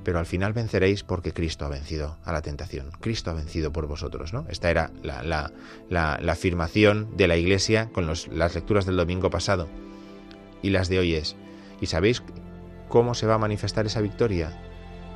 [0.05, 2.91] Pero al final venceréis porque Cristo ha vencido a la tentación.
[3.01, 4.47] Cristo ha vencido por vosotros, ¿no?
[4.49, 5.53] Esta era la,
[6.29, 9.69] afirmación de la Iglesia con las lecturas del domingo pasado.
[10.61, 11.37] Y las de hoy es.
[11.81, 12.23] ¿Y sabéis
[12.89, 14.61] cómo se va a manifestar esa victoria?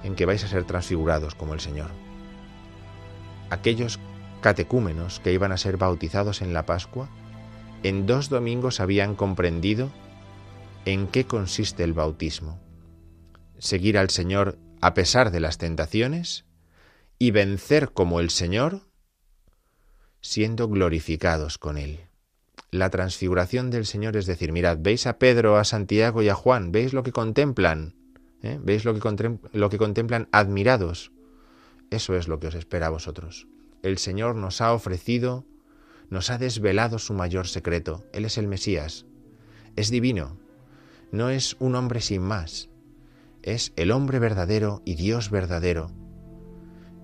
[0.05, 1.90] En que vais a ser transfigurados como el Señor
[3.51, 3.99] aquellos
[4.40, 7.09] catecúmenos que iban a ser bautizados en la Pascua,
[7.83, 9.90] en dos domingos habían comprendido
[10.87, 12.59] en qué consiste el bautismo.
[13.59, 16.46] Seguir al Señor a pesar de las tentaciones
[17.18, 18.88] y vencer como el Señor,
[20.22, 22.01] siendo glorificados con Él.
[22.70, 26.72] La transfiguración del Señor es decir, mirad, veis a Pedro, a Santiago y a Juan,
[26.72, 27.94] veis lo que contemplan,
[28.42, 28.59] ¿Eh?
[28.62, 31.12] veis lo que, lo que contemplan admirados
[31.90, 33.46] eso es lo que os espera a vosotros.
[33.83, 35.44] El Señor nos ha ofrecido,
[36.11, 38.05] nos ha desvelado su mayor secreto.
[38.12, 39.07] Él es el Mesías.
[39.77, 40.38] Es divino.
[41.12, 42.69] No es un hombre sin más.
[43.42, 45.90] Es el hombre verdadero y Dios verdadero.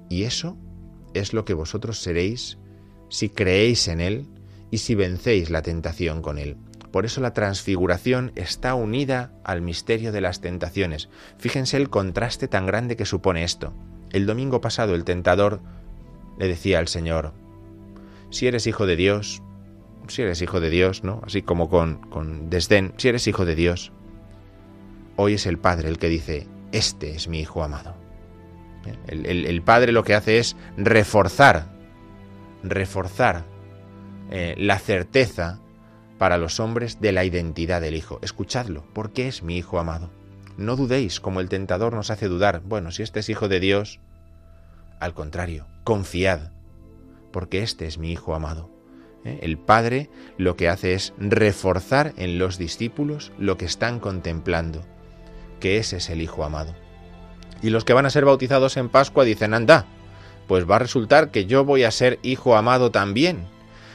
[0.08, 0.56] Y eso
[1.14, 2.58] es lo que vosotros seréis
[3.08, 4.26] si creéis en Él
[4.70, 6.56] y si vencéis la tentación con Él.
[6.90, 11.08] Por eso la transfiguración está unida al misterio de las tentaciones.
[11.38, 13.72] Fíjense el contraste tan grande que supone esto.
[14.10, 15.60] El domingo pasado el tentador
[16.38, 17.32] le decía al Señor,
[18.30, 19.42] si eres hijo de Dios,
[20.12, 21.20] si eres hijo de Dios, ¿no?
[21.24, 23.92] Así como con, con desdén, si eres hijo de Dios.
[25.16, 27.94] Hoy es el Padre el que dice, este es mi Hijo amado.
[29.06, 31.66] El, Padre lo que hace es reforzar,
[32.64, 33.44] reforzar
[34.30, 35.60] eh, la certeza
[36.18, 38.18] para los hombres de la identidad del Hijo.
[38.22, 40.10] Escuchadlo, porque es mi Hijo amado.
[40.56, 42.62] No dudéis como el tentador nos hace dudar.
[42.64, 44.00] Bueno, si este es hijo de Dios,
[44.98, 46.50] al contrario, confiad,
[47.32, 48.71] porque este es mi Hijo amado.
[49.24, 49.38] ¿Eh?
[49.42, 54.84] El Padre lo que hace es reforzar en los discípulos lo que están contemplando,
[55.60, 56.74] que ese es el Hijo amado.
[57.62, 59.86] Y los que van a ser bautizados en Pascua dicen, anda,
[60.48, 63.46] pues va a resultar que yo voy a ser Hijo amado también,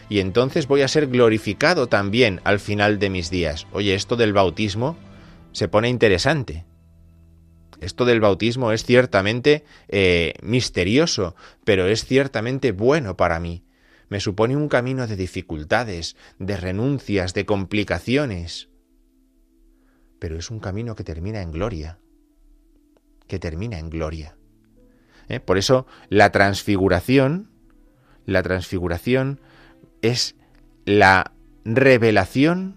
[0.10, 3.68] y entonces voy a ser glorificado también al final de mis días.
[3.74, 4.98] Oye, esto del bautismo
[5.52, 6.66] se pone interesante.
[7.82, 13.67] Esto del bautismo es ciertamente eh, misterioso, pero es ciertamente bueno para mí.
[14.10, 18.70] Me supone un camino de dificultades, de renuncias, de complicaciones.
[20.20, 22.00] Pero es un camino que termina en gloria.
[23.28, 24.38] Que termina en gloria.
[25.28, 25.40] ¿Eh?
[25.40, 27.52] Por eso la transfiguración,
[28.26, 29.42] la transfiguración
[30.02, 30.36] es
[30.86, 31.34] la
[31.66, 32.76] revelación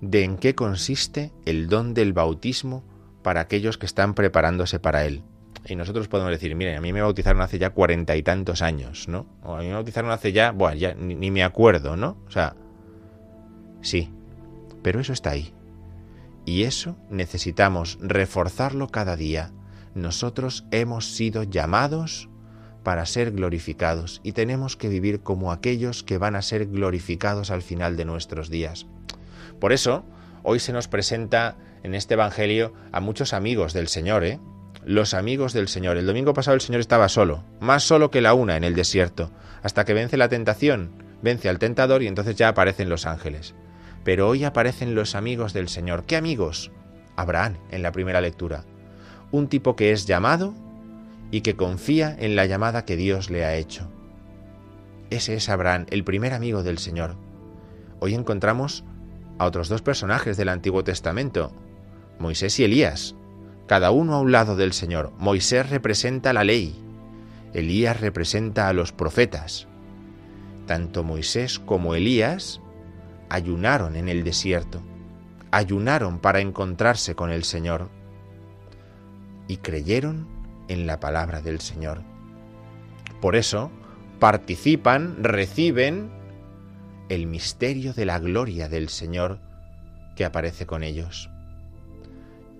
[0.00, 2.84] de en qué consiste el don del bautismo
[3.22, 5.22] para aquellos que están preparándose para él.
[5.66, 9.08] Y nosotros podemos decir, miren, a mí me bautizaron hace ya cuarenta y tantos años,
[9.08, 9.26] ¿no?
[9.42, 12.16] O a mí me bautizaron hace ya, bueno, ya ni, ni me acuerdo, ¿no?
[12.26, 12.56] O sea,
[13.82, 14.10] sí,
[14.82, 15.52] pero eso está ahí.
[16.44, 19.52] Y eso necesitamos reforzarlo cada día.
[19.94, 22.28] Nosotros hemos sido llamados
[22.82, 27.62] para ser glorificados y tenemos que vivir como aquellos que van a ser glorificados al
[27.62, 28.86] final de nuestros días.
[29.58, 30.04] Por eso,
[30.42, 34.40] hoy se nos presenta en este Evangelio a muchos amigos del Señor, ¿eh?
[34.84, 35.98] Los amigos del Señor.
[35.98, 39.30] El domingo pasado el Señor estaba solo, más solo que la una en el desierto,
[39.62, 40.90] hasta que vence la tentación,
[41.22, 43.54] vence al tentador y entonces ya aparecen los ángeles.
[44.04, 46.04] Pero hoy aparecen los amigos del Señor.
[46.04, 46.70] ¿Qué amigos?
[47.16, 48.64] Abraham en la primera lectura.
[49.30, 50.54] Un tipo que es llamado
[51.30, 53.90] y que confía en la llamada que Dios le ha hecho.
[55.10, 57.16] Ese es Abraham, el primer amigo del Señor.
[57.98, 58.84] Hoy encontramos
[59.38, 61.52] a otros dos personajes del Antiguo Testamento,
[62.18, 63.14] Moisés y Elías,
[63.70, 65.12] cada uno a un lado del Señor.
[65.18, 66.74] Moisés representa la ley,
[67.54, 69.68] Elías representa a los profetas.
[70.66, 72.60] Tanto Moisés como Elías
[73.28, 74.82] ayunaron en el desierto,
[75.52, 77.90] ayunaron para encontrarse con el Señor
[79.46, 80.26] y creyeron
[80.66, 82.02] en la palabra del Señor.
[83.20, 83.70] Por eso
[84.18, 86.10] participan, reciben
[87.08, 89.38] el misterio de la gloria del Señor
[90.16, 91.30] que aparece con ellos.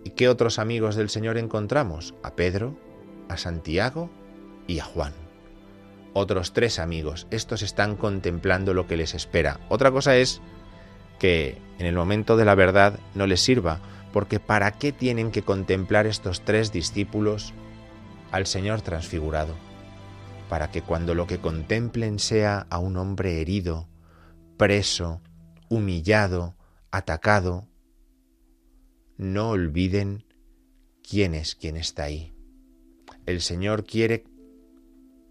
[0.05, 2.15] ¿Y qué otros amigos del Señor encontramos?
[2.23, 2.77] A Pedro,
[3.29, 4.11] a Santiago
[4.67, 5.13] y a Juan.
[6.13, 7.27] Otros tres amigos.
[7.31, 9.61] Estos están contemplando lo que les espera.
[9.69, 10.41] Otra cosa es
[11.19, 13.81] que en el momento de la verdad no les sirva,
[14.13, 17.53] porque ¿para qué tienen que contemplar estos tres discípulos
[18.33, 19.55] al Señor transfigurado?
[20.49, 23.89] Para que cuando lo que contemplen sea a un hombre herido,
[24.57, 25.21] preso,
[25.69, 26.57] humillado,
[26.91, 27.69] atacado,
[29.21, 30.25] no olviden
[31.07, 32.33] quién es quien está ahí.
[33.27, 34.25] El Señor quiere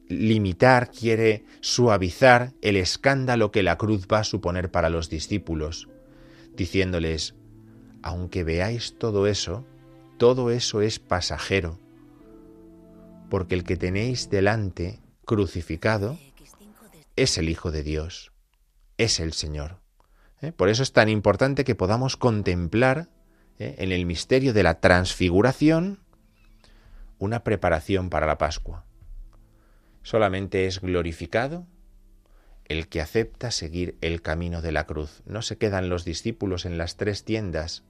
[0.08, 5.90] limitar, quiere suavizar el escándalo que la cruz va a suponer para los discípulos,
[6.56, 7.34] diciéndoles,
[8.04, 9.66] aunque veáis todo eso,
[10.18, 11.80] todo eso es pasajero,
[13.28, 16.20] porque el que tenéis delante crucificado
[17.16, 18.32] es el Hijo de Dios,
[18.98, 19.80] es el Señor.
[20.42, 20.52] ¿Eh?
[20.52, 23.10] Por eso es tan importante que podamos contemplar
[23.60, 23.76] ¿eh?
[23.78, 26.00] en el misterio de la transfiguración
[27.20, 28.86] una preparación para la Pascua.
[30.02, 31.68] Solamente es glorificado
[32.66, 35.22] el que acepta seguir el camino de la cruz.
[35.26, 37.84] No se quedan los discípulos en las tres tiendas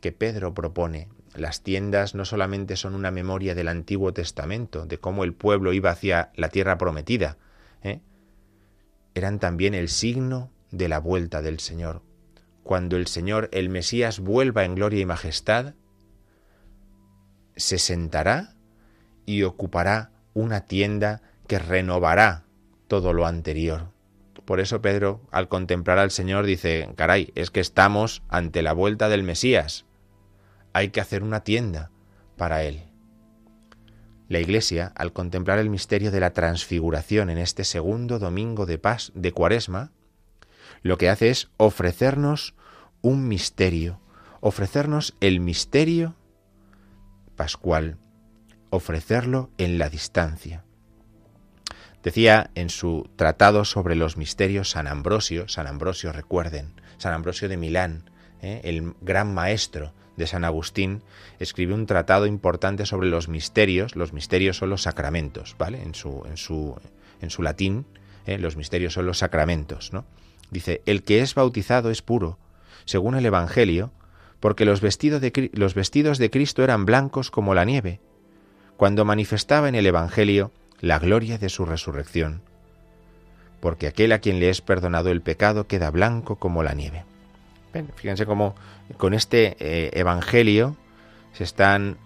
[0.00, 1.08] que Pedro propone.
[1.34, 5.90] Las tiendas no solamente son una memoria del Antiguo Testamento, de cómo el pueblo iba
[5.90, 7.38] hacia la tierra prometida,
[7.82, 8.00] ¿eh?
[9.14, 12.02] eran también el signo de la vuelta del Señor.
[12.66, 15.74] Cuando el Señor, el Mesías, vuelva en gloria y majestad,
[17.54, 18.56] se sentará
[19.24, 22.42] y ocupará una tienda que renovará
[22.88, 23.92] todo lo anterior.
[24.44, 29.08] Por eso Pedro, al contemplar al Señor, dice, caray, es que estamos ante la vuelta
[29.08, 29.86] del Mesías.
[30.72, 31.92] Hay que hacer una tienda
[32.36, 32.82] para Él.
[34.26, 39.12] La Iglesia, al contemplar el misterio de la transfiguración en este segundo domingo de paz
[39.14, 39.92] de Cuaresma,
[40.82, 42.54] lo que hace es ofrecernos
[43.02, 44.00] un misterio,
[44.40, 46.14] ofrecernos el misterio
[47.36, 47.98] pascual,
[48.70, 50.64] ofrecerlo en la distancia.
[52.02, 57.56] Decía en su tratado sobre los misterios San Ambrosio, San Ambrosio recuerden, San Ambrosio de
[57.56, 58.10] Milán,
[58.42, 58.60] ¿eh?
[58.64, 61.02] el gran maestro de San Agustín,
[61.38, 63.96] escribió un tratado importante sobre los misterios.
[63.96, 65.82] Los misterios son los sacramentos, ¿vale?
[65.82, 66.76] En su, en su,
[67.20, 67.86] en su latín,
[68.26, 68.38] ¿eh?
[68.38, 70.04] los misterios son los sacramentos, ¿no?
[70.50, 72.38] Dice, el que es bautizado es puro,
[72.84, 73.92] según el Evangelio,
[74.40, 78.00] porque los vestidos de, los vestidos de Cristo eran blancos como la nieve,
[78.76, 82.42] cuando manifestaba en el Evangelio la gloria de su resurrección,
[83.60, 87.04] porque aquel a quien le es perdonado el pecado queda blanco como la nieve.
[87.96, 88.54] fíjense cómo
[88.98, 90.76] con este eh, Evangelio
[91.32, 91.98] se están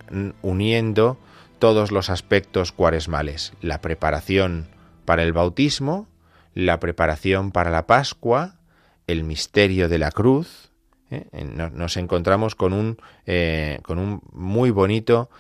[0.43, 1.19] uniendo
[1.59, 4.69] todos los aspectos cuaresmales, la preparación
[5.05, 6.09] para el bautismo,
[6.55, 8.61] la preparación para la Pascua,
[9.07, 10.71] el misterio de la cruz.
[11.11, 11.29] ¿eh?
[11.73, 15.31] Nos encontramos con un, eh, con un muy bonito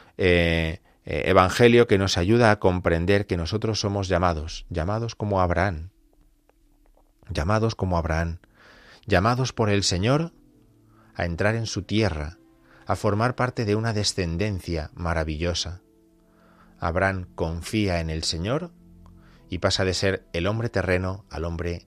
[1.04, 5.90] evangelio que nos ayuda a comprender que nosotros somos llamados, llamados como Abraham,
[7.30, 8.38] llamados como Abraham,
[9.06, 10.32] llamados por el Señor
[11.14, 12.38] a entrar en su tierra,
[12.86, 15.80] a formar parte de una descendencia maravillosa.
[16.78, 18.72] Abraham confía en el Señor
[19.50, 21.86] y pasa de ser el hombre terreno al hombre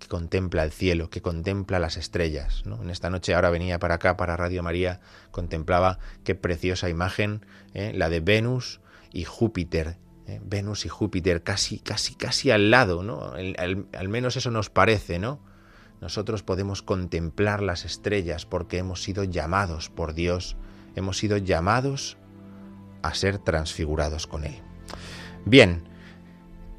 [0.00, 2.64] que contempla el cielo, que contempla las estrellas.
[2.66, 2.82] ¿no?
[2.82, 7.92] En esta noche ahora venía para acá, para Radio María, contemplaba qué preciosa imagen, ¿eh?
[7.94, 8.80] la de Venus
[9.12, 9.96] y Júpiter.
[10.26, 10.40] ¿eh?
[10.44, 13.32] Venus y Júpiter casi, casi, casi al lado, ¿no?
[13.32, 15.40] al menos eso nos parece, ¿no?
[16.00, 20.56] nosotros podemos contemplar las estrellas porque hemos sido llamados por Dios,
[20.96, 22.18] hemos sido llamados
[23.02, 24.60] a ser transfigurados con Él.
[25.44, 25.95] Bien,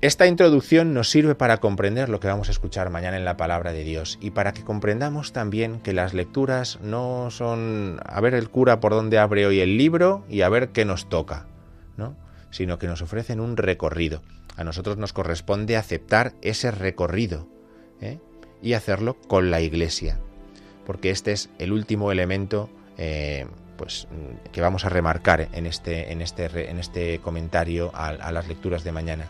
[0.02, 3.74] esta introducción nos sirve para comprender lo que vamos a escuchar mañana en la palabra
[3.74, 8.50] de Dios y para que comprendamos también que las lecturas no son a ver el
[8.50, 11.48] cura por dónde abre hoy el libro y a ver qué nos toca,
[11.98, 12.16] ¿no?
[12.52, 14.22] sino que nos ofrecen un recorrido.
[14.56, 17.48] A nosotros nos corresponde aceptar ese recorrido.
[18.02, 18.20] ¿eh?
[18.62, 20.20] y hacerlo con la Iglesia,
[20.86, 23.46] porque este es el último elemento eh,
[23.78, 24.08] pues,
[24.52, 28.92] que vamos a remarcar en este, en este, en este comentario a, las lecturas de
[28.92, 29.28] mañana.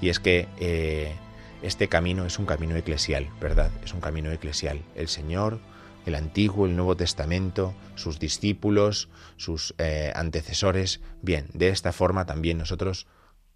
[0.00, 1.14] Y es que eh,
[1.62, 3.70] este camino es un camino eclesial, ¿verdad?
[3.84, 4.82] Es un camino eclesial.
[4.94, 5.60] El Señor,
[6.06, 11.00] el Antiguo, el Nuevo Testamento, sus discípulos, sus eh, antecesores.
[11.22, 13.06] Bien, de esta forma también nosotros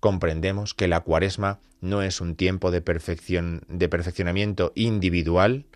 [0.01, 5.67] comprendemos que la cuaresma no es un tiempo de, perfección, de perfeccionamiento individual,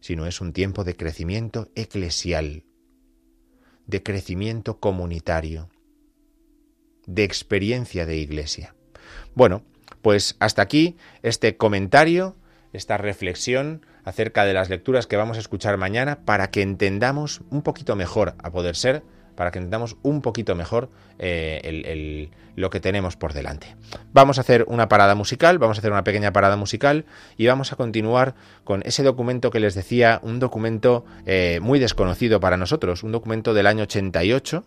[0.00, 2.64] sino es un tiempo de crecimiento eclesial,
[3.86, 5.68] de crecimiento comunitario,
[7.06, 8.74] de experiencia de iglesia.
[9.34, 9.62] Bueno,
[10.04, 12.36] pues hasta aquí este comentario,
[12.74, 17.62] esta reflexión acerca de las lecturas que vamos a escuchar mañana para que entendamos un
[17.62, 19.02] poquito mejor, a poder ser,
[19.34, 23.76] para que entendamos un poquito mejor eh, lo que tenemos por delante.
[24.12, 27.06] Vamos a hacer una parada musical, vamos a hacer una pequeña parada musical
[27.38, 32.40] y vamos a continuar con ese documento que les decía, un documento eh, muy desconocido
[32.40, 34.66] para nosotros, un documento del año 88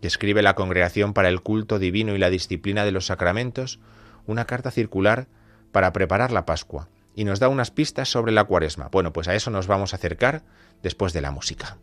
[0.00, 3.80] que escribe la Congregación para el Culto Divino y la Disciplina de los Sacramentos,
[4.28, 5.26] una carta circular
[5.72, 8.88] para preparar la Pascua y nos da unas pistas sobre la cuaresma.
[8.92, 10.42] Bueno, pues a eso nos vamos a acercar
[10.82, 11.78] después de la música.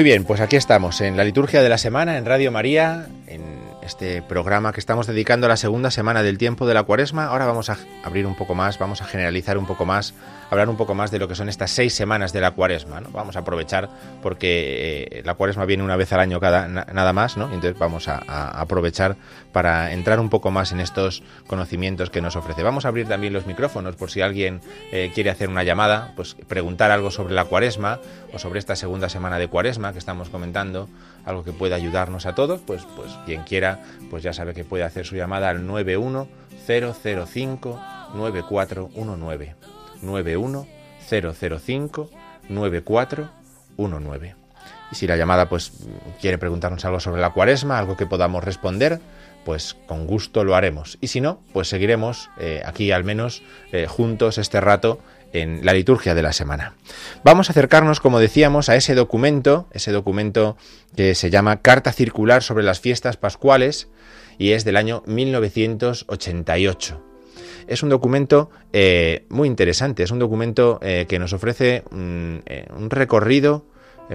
[0.00, 3.06] Muy bien, pues aquí estamos en la liturgia de la semana en Radio María,
[3.90, 7.24] este programa que estamos dedicando a la segunda semana del tiempo de la cuaresma.
[7.24, 10.14] Ahora vamos a abrir un poco más, vamos a generalizar un poco más,
[10.48, 13.02] hablar un poco más de lo que son estas seis semanas de la cuaresma.
[13.10, 13.88] Vamos a aprovechar
[14.22, 17.46] porque eh, la cuaresma viene una vez al año cada, nada más, ¿no?
[17.46, 18.18] entonces vamos a,
[18.60, 19.16] aprovechar
[19.50, 22.62] para entrar un poco más en estos conocimientos que nos ofrece.
[22.62, 24.60] Vamos a abrir también los micrófonos por si alguien
[24.92, 27.98] eh, quiere hacer una llamada, pues preguntar algo sobre la cuaresma
[28.32, 30.88] o sobre esta segunda semana de cuaresma que estamos comentando
[31.30, 34.84] algo que pueda ayudarnos a todos, pues, pues quien quiera, pues ya sabe que puede
[34.84, 37.80] hacer su llamada al 91005
[38.14, 39.56] 9419.
[40.02, 42.10] 91005
[42.48, 44.40] 9419.
[44.92, 45.72] Y si la llamada pues
[46.20, 49.00] quiere preguntarnos algo sobre la cuaresma, algo que podamos responder,
[49.44, 50.98] pues con gusto lo haremos.
[51.00, 55.00] Y si no, pues seguiremos eh, aquí al menos eh, juntos este rato
[55.32, 56.74] en la liturgia de la semana.
[57.24, 60.56] Vamos a acercarnos, como decíamos, a ese documento, ese documento
[60.96, 63.88] que se llama Carta Circular sobre las Fiestas Pascuales
[64.38, 67.06] y es del año 1988.
[67.68, 72.66] Es un documento eh, muy interesante, es un documento eh, que nos ofrece mm, eh,
[72.76, 73.66] un recorrido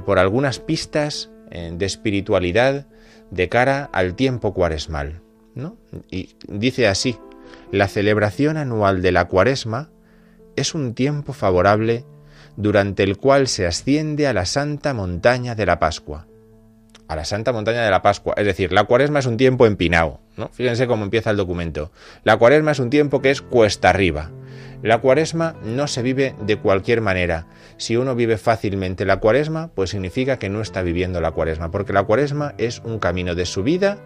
[0.05, 2.85] por algunas pistas de espiritualidad
[3.31, 5.21] de cara al tiempo cuaresmal.
[6.11, 7.17] Y dice así,
[7.71, 9.89] la celebración anual de la cuaresma
[10.55, 12.05] es un tiempo favorable
[12.57, 16.27] durante el cual se asciende a la santa montaña de la Pascua.
[17.07, 18.33] A la santa montaña de la Pascua.
[18.37, 20.21] Es decir, la cuaresma es un tiempo empinado.
[20.37, 20.49] ¿no?
[20.49, 21.91] Fíjense cómo empieza el documento.
[22.23, 24.31] La cuaresma es un tiempo que es cuesta arriba.
[24.81, 27.47] La cuaresma no se vive de cualquier manera.
[27.77, 31.93] Si uno vive fácilmente la cuaresma, pues significa que no está viviendo la cuaresma, porque
[31.93, 33.97] la cuaresma es un camino de subida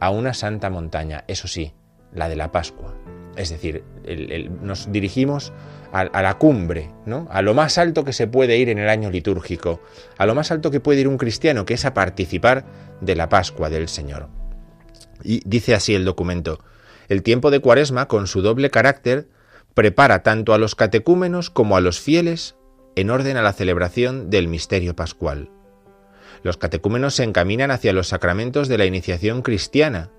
[0.00, 1.74] a una santa montaña, eso sí,
[2.12, 2.94] la de la Pascua.
[3.36, 3.82] Es decir,
[4.60, 5.52] nos dirigimos
[5.92, 7.28] a, la cumbre, ¿no?
[7.30, 9.80] a lo más alto que se puede ir en el año litúrgico,
[10.18, 12.64] a lo más alto que puede ir un cristiano, que es a participar
[13.00, 14.28] de la Pascua del Señor.
[15.22, 16.60] Y dice así el documento,
[17.08, 19.28] el tiempo de Cuaresma, con su doble carácter,
[19.74, 22.56] prepara tanto a los catecúmenos como a los fieles
[22.96, 25.50] en orden a la celebración del misterio pascual.
[26.42, 30.10] Los catecúmenos se encaminan hacia los sacramentos de la iniciación cristiana,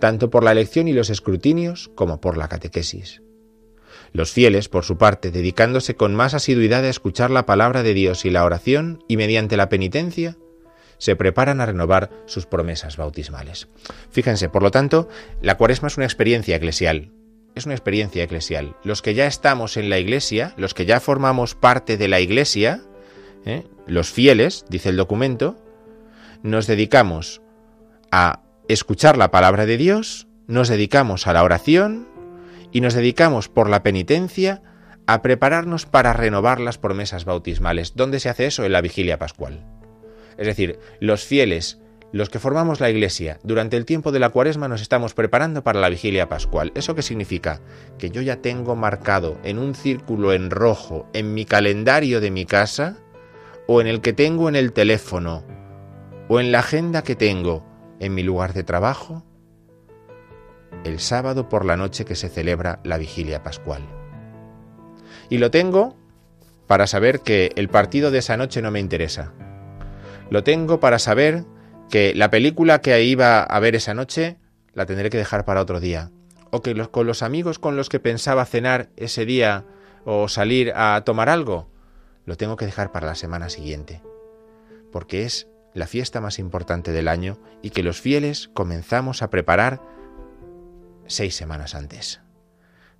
[0.00, 3.22] tanto por la elección y los escrutinios como por la catequesis.
[4.12, 8.24] Los fieles, por su parte, dedicándose con más asiduidad a escuchar la palabra de Dios
[8.24, 10.36] y la oración, y mediante la penitencia,
[10.98, 13.68] se preparan a renovar sus promesas bautismales.
[14.10, 15.08] Fíjense, por lo tanto,
[15.42, 17.10] la cuaresma es una experiencia eclesial.
[17.56, 18.76] Es una experiencia eclesial.
[18.84, 22.82] Los que ya estamos en la iglesia, los que ya formamos parte de la iglesia,
[23.44, 23.64] ¿eh?
[23.86, 25.56] los fieles, dice el documento,
[26.42, 27.42] nos dedicamos
[28.10, 32.08] a escuchar la palabra de Dios, nos dedicamos a la oración,
[32.74, 34.60] y nos dedicamos por la penitencia
[35.06, 37.94] a prepararnos para renovar las promesas bautismales.
[37.94, 38.64] ¿Dónde se hace eso?
[38.64, 39.64] En la vigilia pascual.
[40.36, 41.78] Es decir, los fieles
[42.10, 45.80] los que formamos la Iglesia durante el tiempo de la Cuaresma nos estamos preparando para
[45.80, 46.70] la vigilia pascual.
[46.76, 47.60] ¿Eso qué significa?
[47.98, 52.44] Que yo ya tengo marcado en un círculo en rojo en mi calendario de mi
[52.44, 52.98] casa
[53.66, 55.44] o en el que tengo en el teléfono
[56.28, 57.66] o en la agenda que tengo
[58.04, 59.24] en mi lugar de trabajo
[60.84, 63.82] el sábado por la noche que se celebra la vigilia pascual.
[65.30, 65.96] Y lo tengo
[66.66, 69.32] para saber que el partido de esa noche no me interesa.
[70.30, 71.44] Lo tengo para saber
[71.88, 74.36] que la película que iba a ver esa noche
[74.72, 76.10] la tendré que dejar para otro día,
[76.50, 79.64] o que con los amigos con los que pensaba cenar ese día
[80.04, 81.68] o salir a tomar algo,
[82.26, 84.02] lo tengo que dejar para la semana siguiente,
[84.90, 89.82] porque es la fiesta más importante del año y que los fieles comenzamos a preparar
[91.06, 92.20] seis semanas antes.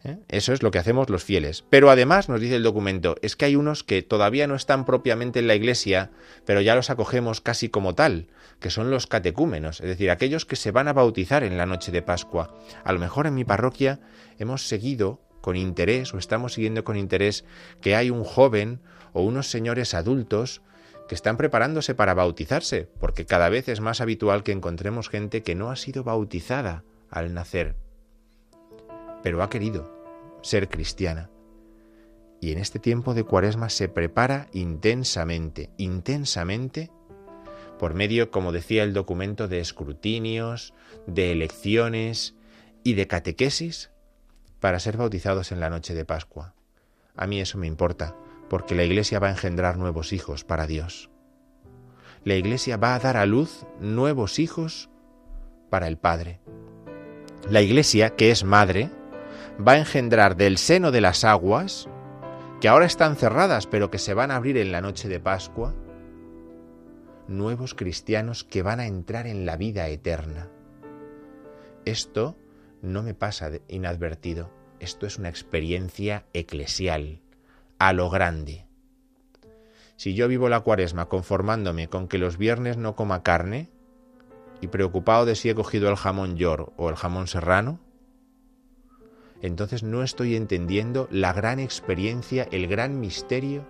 [0.05, 0.19] ¿eh?
[0.29, 1.65] Eso es lo que hacemos los fieles.
[1.71, 5.39] Pero además, nos dice el documento, es que hay unos que todavía no están propiamente
[5.39, 6.11] en la iglesia,
[6.45, 8.29] pero ya los acogemos casi como tal,
[8.61, 11.93] que son los catecúmenos, es decir, aquellos que se van a bautizar en la noche
[11.93, 12.55] de Pascua.
[12.85, 14.01] A lo mejor en mi parroquia
[14.39, 17.45] hemos seguido con interés o estamos siguiendo con interés
[17.81, 18.81] que hay un joven
[19.13, 20.63] o unos señores adultos
[21.15, 25.71] están preparándose para bautizarse, porque cada vez es más habitual que encontremos gente que no
[25.71, 27.77] ha sido bautizada al nacer,
[29.23, 29.91] pero ha querido
[30.43, 31.31] ser cristiana.
[32.41, 36.91] Y en este tiempo de cuaresma se prepara intensamente, intensamente,
[37.79, 40.75] por medio, como decía el documento, de escrutinios,
[41.07, 42.35] de elecciones
[42.83, 43.91] y de catequesis
[44.61, 46.55] para ser bautizados en la noche de Pascua.
[47.17, 48.17] A mí eso me importa,
[48.49, 51.11] porque la Iglesia va a engendrar nuevos hijos para Dios.
[52.25, 54.91] La Iglesia va a dar a luz nuevos hijos
[55.71, 56.41] para el Padre.
[57.51, 58.91] La Iglesia, que es madre,
[59.61, 61.89] va a engendrar del seno de las aguas,
[62.61, 65.75] que ahora están cerradas pero que se van a abrir en la noche de Pascua,
[67.29, 70.49] nuevos cristianos que van a entrar en la vida eterna.
[71.85, 72.37] Esto
[72.81, 77.21] no me pasa inadvertido, esto es una experiencia eclesial,
[77.89, 78.67] a lo grande.
[79.97, 83.69] Si yo vivo la cuaresma conformándome con que los viernes no coma carne
[84.61, 87.79] y preocupado de si he cogido el jamón york o el jamón serrano,
[89.43, 93.67] entonces no estoy entendiendo la gran experiencia, el gran misterio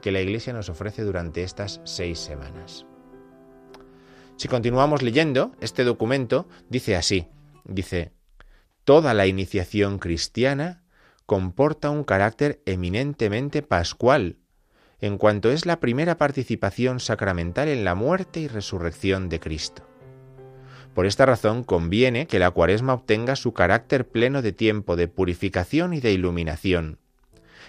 [0.00, 2.86] que la Iglesia nos ofrece durante estas seis semanas.
[4.36, 7.26] Si continuamos leyendo, este documento dice así,
[7.64, 8.12] dice,
[8.84, 10.84] toda la iniciación cristiana
[11.28, 14.38] comporta un carácter eminentemente pascual,
[14.98, 19.86] en cuanto es la primera participación sacramental en la muerte y resurrección de Cristo.
[20.94, 25.92] Por esta razón conviene que la cuaresma obtenga su carácter pleno de tiempo de purificación
[25.92, 26.98] y de iluminación,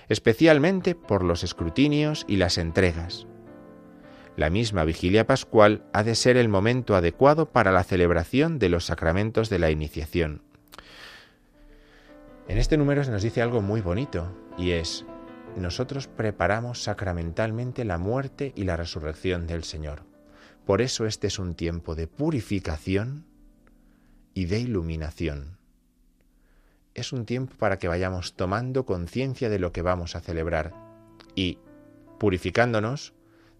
[0.07, 3.27] especialmente por los escrutinios y las entregas.
[4.37, 8.85] La misma vigilia pascual ha de ser el momento adecuado para la celebración de los
[8.85, 10.48] sacramentos de la iniciación.
[12.49, 15.05] En este número se nos dice algo muy bonito, y es,
[15.55, 20.01] nosotros preparamos sacramentalmente la muerte y la resurrección del Señor.
[20.65, 23.27] Por eso este es un tiempo de purificación
[24.33, 25.59] y de iluminación.
[26.95, 30.73] Es un tiempo para que vayamos tomando conciencia de lo que vamos a celebrar
[31.35, 31.59] y,
[32.17, 33.13] purificándonos,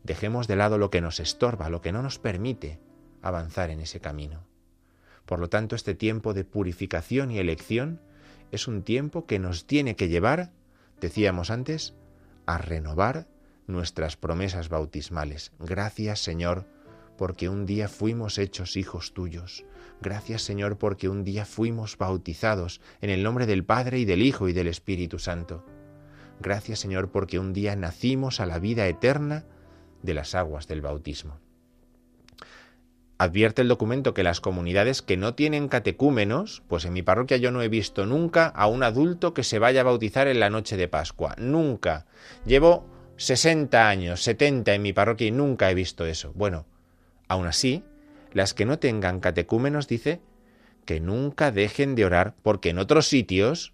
[0.03, 2.79] dejemos de lado lo que nos estorba, lo que no nos permite
[3.21, 4.47] avanzar en ese camino.
[5.27, 8.01] Por lo tanto, este tiempo de purificación y elección
[8.51, 10.51] es un tiempo que nos tiene que llevar,
[11.01, 11.93] decíamos antes,
[12.45, 13.27] a renovar
[13.67, 15.51] nuestras promesas bautismales.
[15.59, 16.65] Gracias, Señor,
[17.17, 19.65] porque un día fuimos hechos hijos tuyos.
[20.01, 24.47] Gracias Señor porque un día fuimos bautizados en el nombre del Padre y del Hijo
[24.47, 25.65] y del Espíritu Santo.
[26.39, 29.45] Gracias Señor porque un día nacimos a la vida eterna
[30.01, 31.41] de las aguas del bautismo.
[33.19, 37.51] Advierte el documento que las comunidades que no tienen catecúmenos, pues en mi parroquia yo
[37.51, 40.77] no he visto nunca a un adulto que se vaya a bautizar en la noche
[40.77, 41.35] de Pascua.
[41.37, 42.07] Nunca.
[42.45, 46.31] Llevo 60 años, 70 en mi parroquia y nunca he visto eso.
[46.33, 46.65] Bueno,
[47.29, 47.83] Aún así,
[48.33, 50.19] las que no tengan catecúmenos dice
[50.83, 53.73] que nunca dejen de orar porque en otros sitios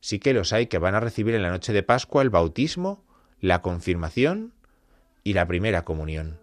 [0.00, 3.04] sí que los hay que van a recibir en la noche de Pascua el bautismo,
[3.40, 4.52] la confirmación
[5.22, 6.40] y la primera comunión.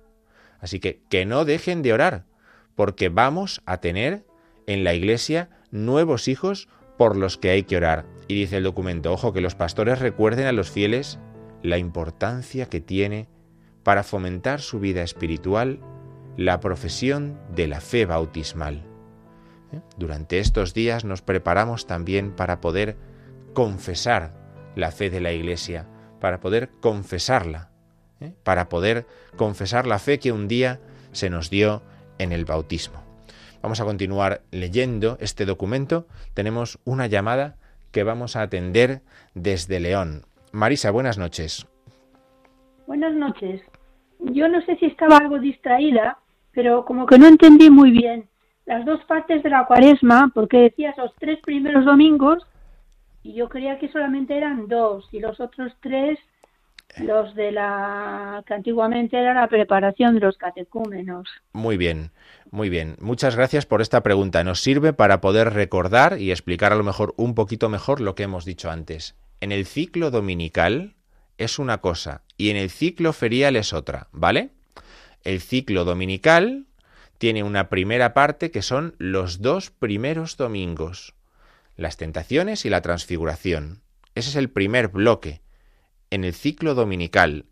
[0.61, 2.23] Así que que no dejen de orar
[2.75, 4.25] porque vamos a tener
[4.67, 6.67] en la iglesia nuevos hijos
[6.97, 8.05] por los que hay que orar.
[8.27, 11.19] Y dice el documento, ojo, que los pastores recuerden a los fieles
[11.61, 13.27] la importancia que tiene
[13.83, 15.79] para fomentar su vida espiritual
[16.37, 18.83] la profesión de la fe bautismal.
[19.71, 19.81] ¿Eh?
[19.97, 22.97] Durante estos días nos preparamos también para poder
[23.53, 24.33] confesar
[24.75, 25.87] la fe de la Iglesia,
[26.19, 27.71] para poder confesarla,
[28.19, 28.33] ¿eh?
[28.43, 29.05] para poder
[29.37, 31.81] confesar la fe que un día se nos dio
[32.19, 33.03] en el bautismo.
[33.61, 36.07] Vamos a continuar leyendo este documento.
[36.33, 37.55] Tenemos una llamada
[37.91, 39.01] que vamos a atender
[39.33, 40.23] desde León.
[40.51, 41.67] Marisa, buenas noches.
[42.87, 43.61] Buenas noches.
[44.19, 46.19] Yo no sé si estaba algo distraída,
[46.51, 48.29] pero como que no entendí muy bien
[48.65, 52.45] las dos partes de la cuaresma, porque decías los tres primeros domingos
[53.23, 56.19] y yo creía que solamente eran dos y los otros tres
[56.97, 61.27] los de la que antiguamente era la preparación de los catecúmenos.
[61.53, 62.11] Muy bien,
[62.51, 62.95] muy bien.
[62.99, 64.43] Muchas gracias por esta pregunta.
[64.43, 68.23] Nos sirve para poder recordar y explicar a lo mejor un poquito mejor lo que
[68.23, 69.15] hemos dicho antes.
[69.41, 70.95] En el ciclo dominical
[71.37, 74.51] es una cosa y en el ciclo ferial es otra, ¿vale?
[75.23, 76.65] El ciclo dominical
[77.17, 81.13] tiene una primera parte que son los dos primeros domingos,
[81.75, 83.81] las tentaciones y la transfiguración.
[84.13, 85.41] Ese es el primer bloque
[86.15, 87.45] en el ciclo dominical.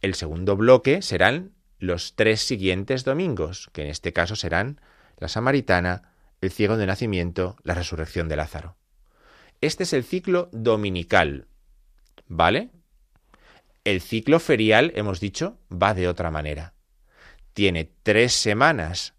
[0.00, 4.80] El segundo bloque serán los tres siguientes domingos, que en este caso serán
[5.16, 6.12] la Samaritana,
[6.42, 8.76] el ciego de nacimiento, la resurrección de Lázaro.
[9.62, 11.46] Este es el ciclo dominical,
[12.28, 12.70] ¿vale?
[13.84, 16.74] El ciclo ferial, hemos dicho, va de otra manera.
[17.54, 19.14] Tiene tres semanas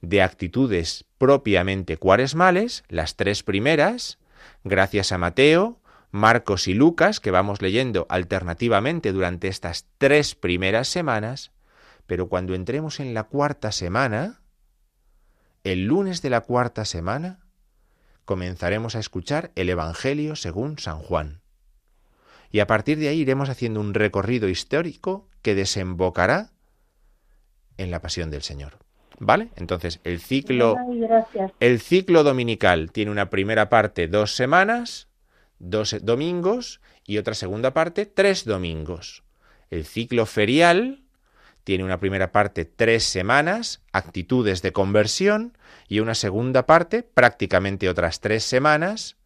[0.00, 4.18] de actitudes propiamente cuaresmales, las tres primeras,
[4.64, 5.81] gracias a Mateo,
[6.12, 11.52] Marcos y Lucas, que vamos leyendo alternativamente durante estas tres primeras semanas,
[12.06, 14.42] pero cuando entremos en la cuarta semana,
[15.64, 17.40] el lunes de la cuarta semana,
[18.26, 21.40] comenzaremos a escuchar el Evangelio según San Juan.
[22.50, 26.50] Y a partir de ahí iremos haciendo un recorrido histórico que desembocará
[27.78, 28.74] en la pasión del Señor.
[29.18, 29.48] ¿Vale?
[29.56, 30.76] Entonces, el ciclo,
[31.60, 35.08] el ciclo dominical tiene una primera parte dos semanas,
[35.62, 39.22] dos domingos y otra segunda parte tres domingos.
[39.70, 41.02] El ciclo ferial
[41.64, 45.56] tiene una primera parte tres semanas, actitudes de conversión,
[45.88, 49.16] y una segunda parte, prácticamente otras tres semanas,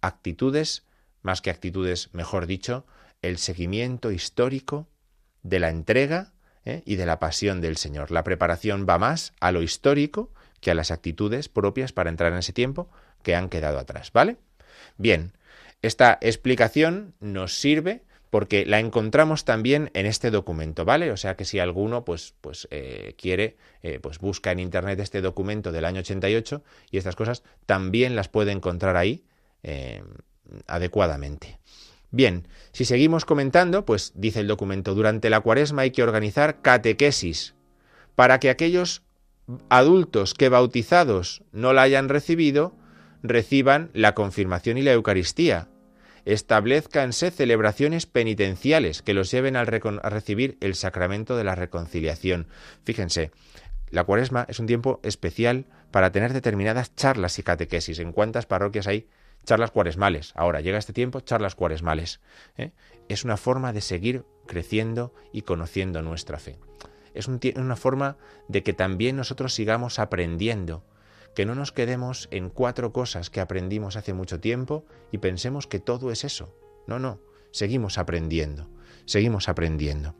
[0.00, 0.84] actitudes,
[1.22, 2.86] más que actitudes, mejor dicho,
[3.20, 4.88] el seguimiento histórico
[5.42, 6.32] de la entrega
[6.64, 6.82] ¿eh?
[6.86, 8.10] y de la pasión del Señor.
[8.10, 10.30] La preparación va más a lo histórico
[10.60, 12.88] que a las actitudes propias para entrar en ese tiempo
[13.22, 14.36] que han quedado atrás, ¿vale?
[14.98, 15.32] Bien,
[15.82, 21.10] esta explicación nos sirve porque la encontramos también en este documento, ¿vale?
[21.10, 25.20] O sea que si alguno pues, pues eh, quiere, eh, pues busca en internet este
[25.20, 29.24] documento del año 88 y estas cosas también las puede encontrar ahí
[29.62, 30.02] eh,
[30.66, 31.58] adecuadamente.
[32.10, 37.54] Bien, si seguimos comentando, pues dice el documento, durante la cuaresma hay que organizar catequesis
[38.14, 39.02] para que aquellos
[39.68, 42.74] adultos que bautizados no la hayan recibido
[43.22, 45.68] reciban la confirmación y la Eucaristía,
[46.24, 52.46] establezcanse celebraciones penitenciales que los lleven a, recibir el sacramento de la reconciliación.
[52.84, 53.32] Fíjense,
[53.90, 57.98] la cuaresma es un tiempo especial para tener determinadas charlas y catequesis.
[57.98, 59.08] ¿En cuántas parroquias hay
[59.44, 60.32] charlas cuaresmales?
[60.34, 62.20] Ahora llega este tiempo, charlas cuaresmales.
[62.56, 62.70] ¿eh?
[63.08, 66.58] Es una forma de seguir creciendo y conociendo nuestra fe.
[67.14, 68.16] Es una forma
[68.48, 70.82] de que también nosotros sigamos aprendiendo
[71.34, 75.78] que no nos quedemos en cuatro cosas que aprendimos hace mucho tiempo y pensemos que
[75.78, 76.54] todo es eso.
[76.86, 77.20] No, no,
[77.50, 78.68] seguimos aprendiendo,
[79.04, 80.14] seguimos aprendiendo.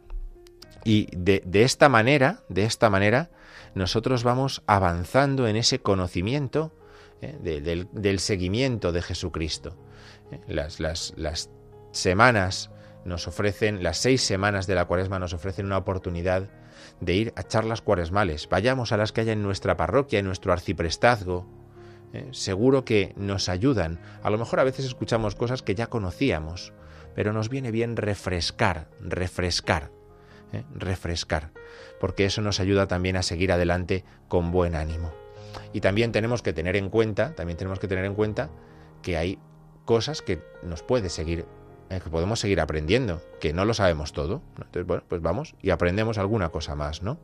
[0.84, 3.30] Y de, esta manera, de esta manera,
[3.74, 6.72] nosotros vamos avanzando en ese conocimiento
[7.20, 7.86] ¿eh?
[7.92, 9.76] del, seguimiento de Jesucristo.
[10.32, 10.40] ¿eh?
[10.48, 11.50] Las, las, las
[11.92, 12.70] semanas
[13.04, 16.48] nos ofrecen, las seis semanas de la cuaresma nos ofrecen una oportunidad
[17.00, 18.48] de ir a charlas cuaresmales.
[18.48, 21.46] Vayamos a las que haya en nuestra parroquia, en nuestro arciprestazgo.
[22.12, 22.28] ¿eh?
[22.32, 24.00] seguro que nos ayudan.
[24.22, 26.72] A lo mejor a veces escuchamos cosas que ya conocíamos,
[27.14, 29.90] pero nos viene bien refrescar, refrescar,
[30.52, 30.64] ¿eh?
[30.74, 31.50] refrescar,
[32.00, 35.12] porque eso nos ayuda también a seguir adelante con buen ánimo.
[35.72, 38.50] Y también tenemos que tener en cuenta, también tenemos que tener en cuenta
[39.02, 39.38] que hay
[39.84, 41.46] cosas que nos puede seguir
[42.00, 44.42] que podemos seguir aprendiendo, que no lo sabemos todo.
[44.56, 47.18] Entonces, bueno, pues vamos y aprendemos alguna cosa más, ¿no?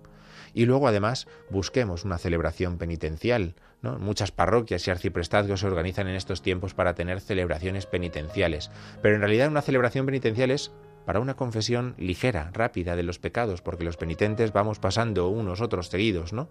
[0.54, 3.54] Y luego, además, busquemos una celebración penitencial.
[3.82, 3.98] ¿no?
[3.98, 8.70] Muchas parroquias y arciprestazgos se organizan en estos tiempos para tener celebraciones penitenciales.
[9.02, 10.72] Pero en realidad una celebración penitencial es
[11.04, 15.88] para una confesión ligera, rápida de los pecados, porque los penitentes vamos pasando unos otros
[15.88, 16.48] seguidos, ¿no?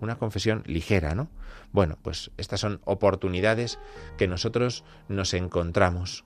[0.00, 1.28] Una confesión ligera, ¿no?
[1.70, 3.78] Bueno, pues estas son oportunidades
[4.18, 6.24] que nosotros nos encontramos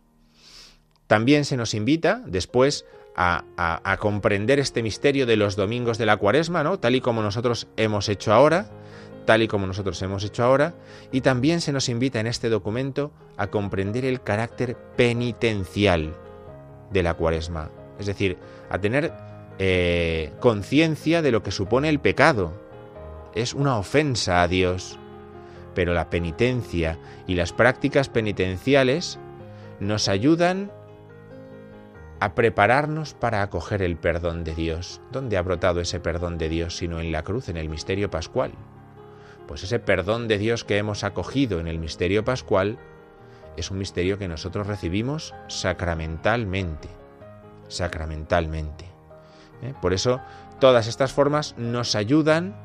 [1.08, 2.84] también se nos invita después
[3.16, 6.78] a, comprender este misterio de los domingos de la cuaresma, ¿no?
[6.78, 8.70] Tal y como nosotros hemos hecho ahora,
[9.24, 10.74] tal y como nosotros hemos hecho ahora,
[11.10, 16.14] y también se nos invita en este documento a comprender el carácter penitencial
[16.92, 18.38] de la cuaresma, es decir,
[18.70, 19.12] a tener
[19.58, 22.52] eh, conciencia de lo que supone el pecado.
[23.34, 24.98] Es una ofensa a Dios.
[25.74, 29.18] Pero la penitencia y las prácticas penitenciales
[29.80, 30.72] nos ayudan
[32.20, 35.00] a prepararnos para acoger el perdón de Dios.
[35.12, 38.52] ¿Dónde ha brotado ese perdón de Dios sino en la cruz, en el misterio pascual?
[39.46, 42.78] Pues ese perdón de Dios que hemos acogido en el misterio pascual
[43.56, 46.88] es un misterio que nosotros recibimos sacramentalmente,
[47.68, 48.84] sacramentalmente.
[49.62, 49.74] ¿Eh?
[49.80, 50.20] Por eso
[50.60, 52.56] todas estas formas nos ayudan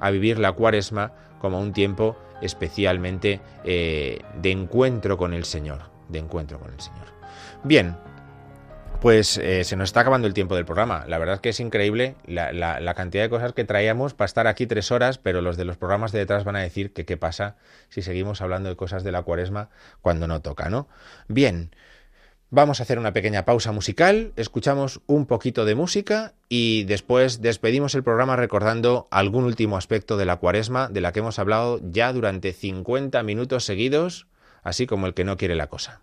[0.00, 6.20] a vivir la cuaresma como un tiempo especialmente eh, de encuentro con el Señor, de
[6.20, 7.06] encuentro con el Señor.
[7.64, 7.96] Bien,
[9.00, 11.04] pues eh, se nos está acabando el tiempo del programa.
[11.06, 14.66] La verdad es que es increíble la, cantidad de cosas que traíamos para estar aquí
[14.66, 17.56] tres horas, pero los de los programas de detrás van a decir que qué pasa
[17.88, 19.70] si seguimos hablando de cosas de la cuaresma
[20.00, 20.88] cuando no toca, ¿no?
[21.28, 21.70] Bien,
[22.50, 27.94] vamos a hacer una pequeña pausa musical, escuchamos un poquito de música y después despedimos
[27.94, 32.12] el programa recordando algún último aspecto de la cuaresma de la que hemos hablado ya
[32.12, 34.26] durante 50 minutos seguidos,
[34.64, 36.02] así como el que no quiere la cosa.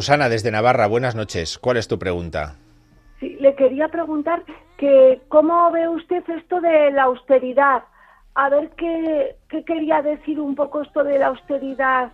[0.00, 1.58] Susana, desde Navarra, buenas noches.
[1.58, 2.56] ¿Cuál es tu pregunta?
[3.20, 4.42] Sí, le quería preguntar
[4.78, 7.82] que cómo ve usted esto de la austeridad.
[8.34, 9.36] A ver qué,
[9.66, 12.12] quería decir un poco esto de la austeridad.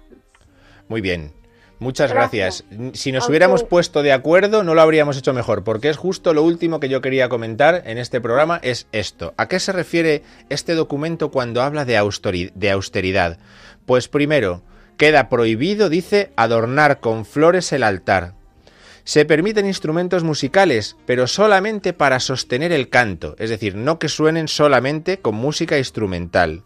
[0.89, 1.31] Muy bien.
[1.79, 2.65] Muchas gracias.
[2.95, 6.43] Si nos hubiéramos puesto de acuerdo, no lo habríamos hecho mejor, porque es justo lo
[6.43, 9.33] último que yo quería comentar en este programa, es esto.
[9.37, 13.39] ¿A qué se refiere este documento cuando habla de austeridad?
[13.85, 14.63] Pues primero,
[14.97, 18.35] Queda prohibido, dice, adornar con flores el altar.
[19.05, 24.49] Se permiten instrumentos musicales, pero solamente para sostener el canto, es decir, no que suenen
[24.49, 26.63] solamente con música instrumental,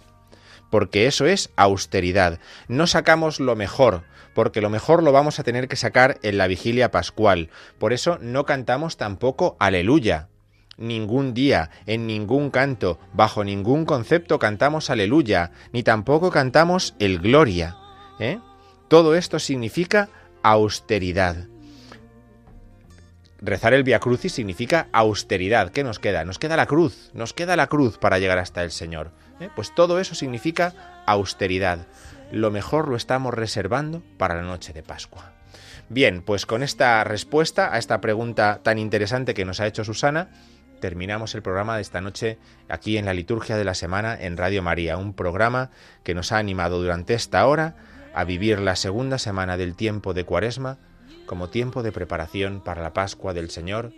[0.71, 2.39] porque eso es austeridad.
[2.69, 6.47] No sacamos lo mejor, porque lo mejor lo vamos a tener que sacar en la
[6.47, 7.51] vigilia pascual.
[7.79, 10.29] Por eso no cantamos tampoco aleluya.
[10.79, 17.77] Ningún día, en ningún canto, bajo ningún concepto cantamos aleluya, ni tampoco cantamos el gloria.
[18.21, 18.39] ¿Eh?
[18.89, 20.09] Todo esto significa
[20.43, 21.49] austeridad.
[23.43, 25.71] Rezar el Via Crucis significa austeridad.
[25.71, 26.25] ¿Qué nos queda?
[26.25, 29.13] Nos queda la cruz, nos queda la cruz para llegar hasta el Señor.
[29.41, 29.49] ¿eh?
[29.57, 31.87] Pues todo eso significa austeridad.
[32.33, 35.33] Lo mejor lo estamos reservando para la noche de Pascua.
[35.89, 40.29] Bien, pues con esta respuesta a esta pregunta tan interesante que nos ha hecho Susana,
[40.81, 44.63] terminamos el programa de esta noche aquí en la liturgia de la semana en Radio
[44.63, 45.71] María, un programa
[46.05, 47.77] que nos ha animado durante esta hora
[48.15, 50.79] a vivir la segunda semana del tiempo de Cuaresma
[51.27, 53.93] como tiempo de preparación para la Pascua del Señor,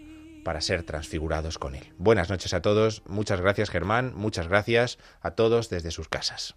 [0.44, 1.92] para ser transfigurados con Él.
[1.98, 6.56] Buenas noches a todos, muchas gracias Germán, muchas gracias a todos desde sus casas.